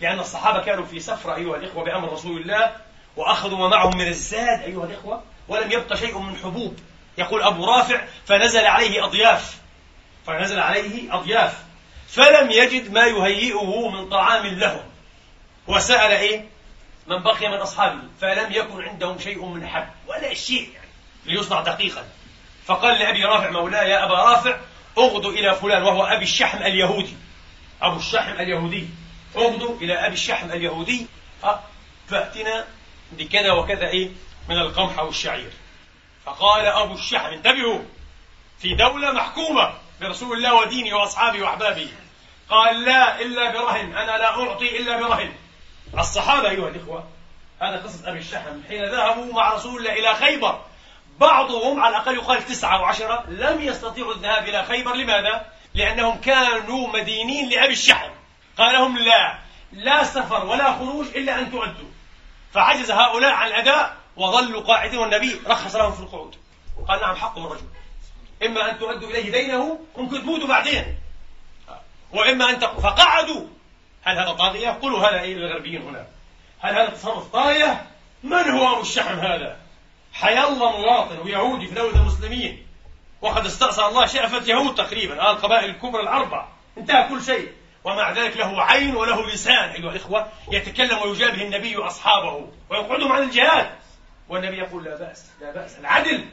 [0.00, 2.76] لأن الصحابة كانوا في سفرة أيها الإخوة بأمر رسول الله
[3.16, 6.78] وأخذوا ما معهم من الزاد أيها الإخوة ولم يبق شيء من حبوب.
[7.18, 9.58] يقول أبو رافع فنزل عليه أضياف.
[10.26, 11.64] فنزل عليه أضياف.
[12.08, 14.82] فلم يجد ما يهيئه من طعام لهم
[15.66, 16.48] وسأل إيه؟
[17.06, 18.02] من بقي من أصحابه.
[18.20, 20.88] فلم يكن عندهم شيء من حب ولا شيء يعني
[21.26, 22.04] ليصنع دقيقا.
[22.66, 24.56] فقال لأبي رافع مولاي يا أبا رافع
[24.98, 27.16] اغدو إلى فلان وهو أبي الشحم اليهودي.
[27.82, 28.88] أبو الشحم اليهودي.
[29.36, 31.06] اغدو إلى أبي الشحم اليهودي.
[32.08, 32.64] فأتنا
[33.12, 34.10] بكذا وكذا إيه
[34.48, 35.50] من القمح أو الشعير.
[36.26, 37.80] فقال أبو الشحم انتبهوا
[38.58, 41.88] في دولة محكومة برسول الله ودينه وأصحابه وأحبابه.
[42.48, 45.32] قال لا إلا برهن أنا لا أعطي إلا برهن.
[45.98, 47.08] الصحابة أيها الإخوة
[47.62, 50.60] هذا قصة أبي الشحم حين ذهبوا مع رسول الله إلى خيبر.
[51.20, 54.94] بعضهم على الأقل يقال تسعة وعشرة لم يستطيعوا الذهاب إلى خيبر.
[54.94, 58.10] لماذا؟ لأنهم كانوا مدينين لأبي الشحم.
[58.58, 59.38] قال لهم لا
[59.72, 61.88] لا سفر ولا خروج إلا أن تؤدوا.
[62.52, 64.98] فعجز هؤلاء عن الأداء وظلوا قاعدين.
[64.98, 66.36] والنبي رخص لهم في القعود.
[66.88, 67.66] قال نعم حقهم الرجل
[68.46, 70.98] إما أن تؤدوا إليه دينه ممكن تموتوا بعدين.
[72.12, 73.46] وإما أن تقوا فقعدوا.
[74.04, 76.06] هل هذا طاغية؟ قولوا هذا أي الغربيين هنا؟
[76.60, 77.86] هل هذا تصرف طاغية؟
[78.22, 79.61] من هو أبو الشحم هذا؟
[80.12, 82.66] حي الله مواطن ويهودي في دولة المسلمين
[83.22, 86.48] وقد استأصل الله شأفة يهود تقريبا آه القبائل الكبرى الأربع
[86.78, 87.52] انتهى كل شيء.
[87.84, 93.70] ومع ذلك له عين وله لسان أيها الإخوة يتكلم ويجابه النبي أصحابه ويقعدهم عن الجهاد.
[94.28, 96.28] والنبي يقول لا بأس لا بأس العدل.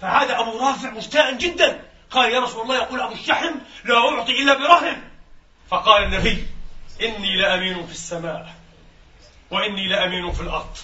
[0.00, 1.84] فهذا أبو رافع مستاء جدا.
[2.10, 5.02] قال يا رسول الله يقول أبو الشحم لا أعطي إلا برهن.
[5.70, 6.46] فقال النبي
[7.02, 8.54] إني لأمين في السماء
[9.50, 10.76] وإني لأمين في الأرض.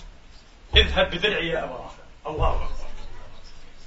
[0.76, 1.89] اذهب بدرعي يا أبا رافع.
[2.26, 2.90] الله أكبر.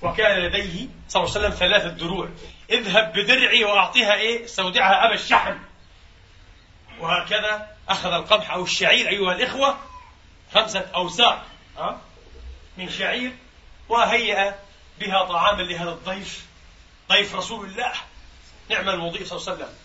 [0.02, 2.30] وكان لديه صلى الله عليه وسلم ثلاثة دروع.
[2.70, 5.58] اذهب بدرعي وأعطيها إيه؟ استودعها أبا الشحم.
[7.00, 9.78] وهكذا أخذ القمح أو الشعير أيها الإخوة
[10.54, 11.46] خمسة أوساق
[12.78, 13.32] من شعير
[13.90, 14.56] وهيأ
[15.00, 16.46] بها طعاما لهذا الضيف
[17.10, 17.92] ضيف رسول الله.
[18.70, 19.76] نعم المضيف صلى الله عليه وسلم.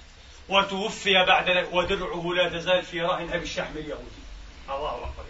[0.48, 4.22] وتوفي بعد ودرعه لا تزال في رهن أبي الشحم اليهودي.
[4.68, 5.24] الله أكبر.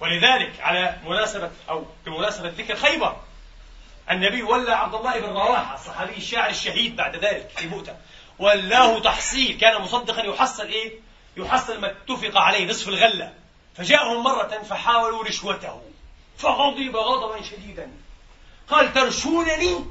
[0.00, 3.16] ولذلك على مناسبة أو بمناسبة ذكر خيبر
[4.10, 7.96] النبي ولى عبد الله بن رواحة الصحابي الشاعر الشهيد بعد ذلك في مؤتة.
[8.38, 10.92] ولاه تحصيل كان مصدقا يحصل إيه؟
[11.36, 13.34] يحصل ما اتفق عليه نصف الغلة.
[13.76, 15.82] فجاءهم مرة فحاولوا رشوته.
[16.38, 17.90] فغضب غضبا شديدا.
[18.68, 19.84] قال ترشونني؟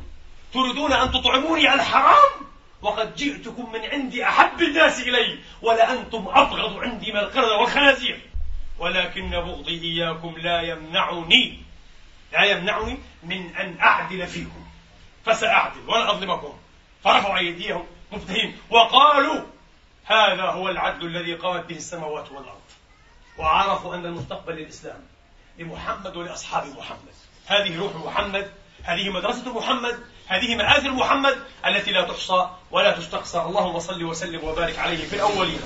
[0.53, 2.47] تريدون أن تطعموني على الحرام؟
[2.81, 8.26] وقد جئتكم من عندي أحب الناس إلي ولأنتم أبغض عندي من القردة والخنازير.
[8.79, 11.63] ولكن بغضي إياكم لا يمنعني
[12.33, 14.67] لا يمنعني من أن أعدل فيكم.
[15.25, 16.53] فسأعدل ولا أظلمكم
[17.03, 19.41] فرفعوا أيديهم مفتهين وقالوا
[20.05, 22.61] هذا هو العدل الذي قامت به السماوات والأرض.
[23.37, 25.03] وعرفوا أن المستقبل للإسلام
[25.57, 27.15] لمحمد ولأصحاب محمد.
[27.47, 28.51] هذه روح محمد
[28.83, 33.41] هذه مدرسة محمد هذه مآثر محمد التي لا تحصى ولا تستقصى.
[33.41, 35.59] اللهم صل وسلم وبارك عليه في الأولين.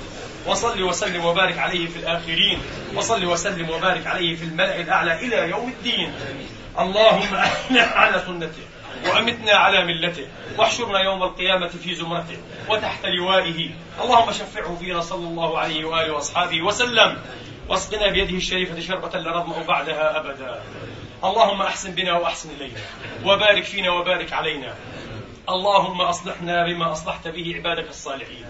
[0.46, 2.58] وصل وسلم وبارك عليه في الآخرين
[2.94, 6.12] وصل وسلم وبارك عليه في الملأ الأعلى إلى يوم الدين.
[6.78, 8.62] اللهم أحنا على سنته
[9.06, 10.26] وأمتنا على ملته
[10.58, 12.36] واحشرنا يوم القيامة في زمرته
[12.68, 13.70] وتحت لوائه.
[14.02, 17.18] اللهم شفعه فينا صلى الله عليه وآله وأصحابه وسلم.
[17.68, 20.62] واسقنا بيده الشريفة شربة لا نظمأ بعدها أبدا.
[21.24, 22.80] اللهم أحسن بنا وأحسن إلينا
[23.24, 24.74] وبارك فينا وبارك علينا.
[25.48, 28.44] اللهم أصلحنا بما أصلحت به عبادك الصالحين.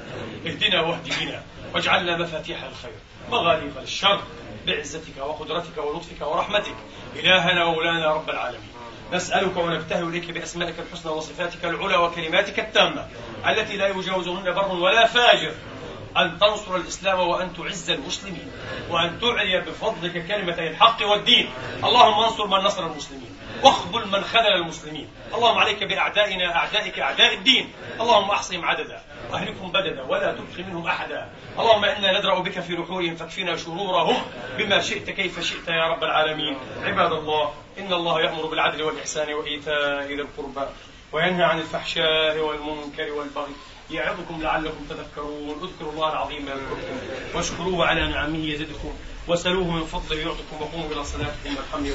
[0.47, 1.43] اهدنا واهد بنا
[1.75, 2.95] واجعلنا مفاتيح الخير
[3.31, 4.21] مغاليق الشر
[4.67, 6.77] بعزتك وقدرتك ولطفك ورحمتك.
[7.17, 8.73] إلهنا ومولانا رب العالمين.
[9.13, 13.09] نسألك ونبتهل إليك بأسمائك الحسنى وصفاتك العلى وكلماتك التامة
[13.47, 15.55] التي لا يجاوزهن بر ولا فاجر.
[16.17, 18.53] أن تنصر الإسلام وأن تعز المسلمين
[18.91, 21.51] وأن تعلي بفضلك كلمة الحق والدين.
[21.85, 25.09] اللهم انصر من نصر المسلمين واخذل من خذل المسلمين.
[25.35, 27.73] اللهم عليك بأعدائنا أعدائك أعداء الدين.
[28.01, 29.03] اللهم أحصهم عددا.
[29.31, 31.31] وأهلكهم بددا ولا تبق منهم أحدا.
[31.59, 34.23] اللهم إنا ندرأ بك في نحورهم فاكفنا شرورهم
[34.59, 36.57] بما شئت كيف شئت يا رب العالمين.
[36.83, 40.67] عباد الله إن الله يأمر بالعدل والإحسان وإيتاء ذي القربى
[41.13, 43.53] وينهى عن الفحشاء والمنكر والبغي.
[43.91, 45.61] يعظكم لعلكم تذكرون.
[45.63, 46.99] اذكروا الله العظيم يذكركم
[47.35, 48.93] واشكروه على نعمه يزدكم.
[49.29, 51.57] وسلوه من فضله يعطكم وقوموا إلى صلاتكم.
[51.57, 51.87] والحمد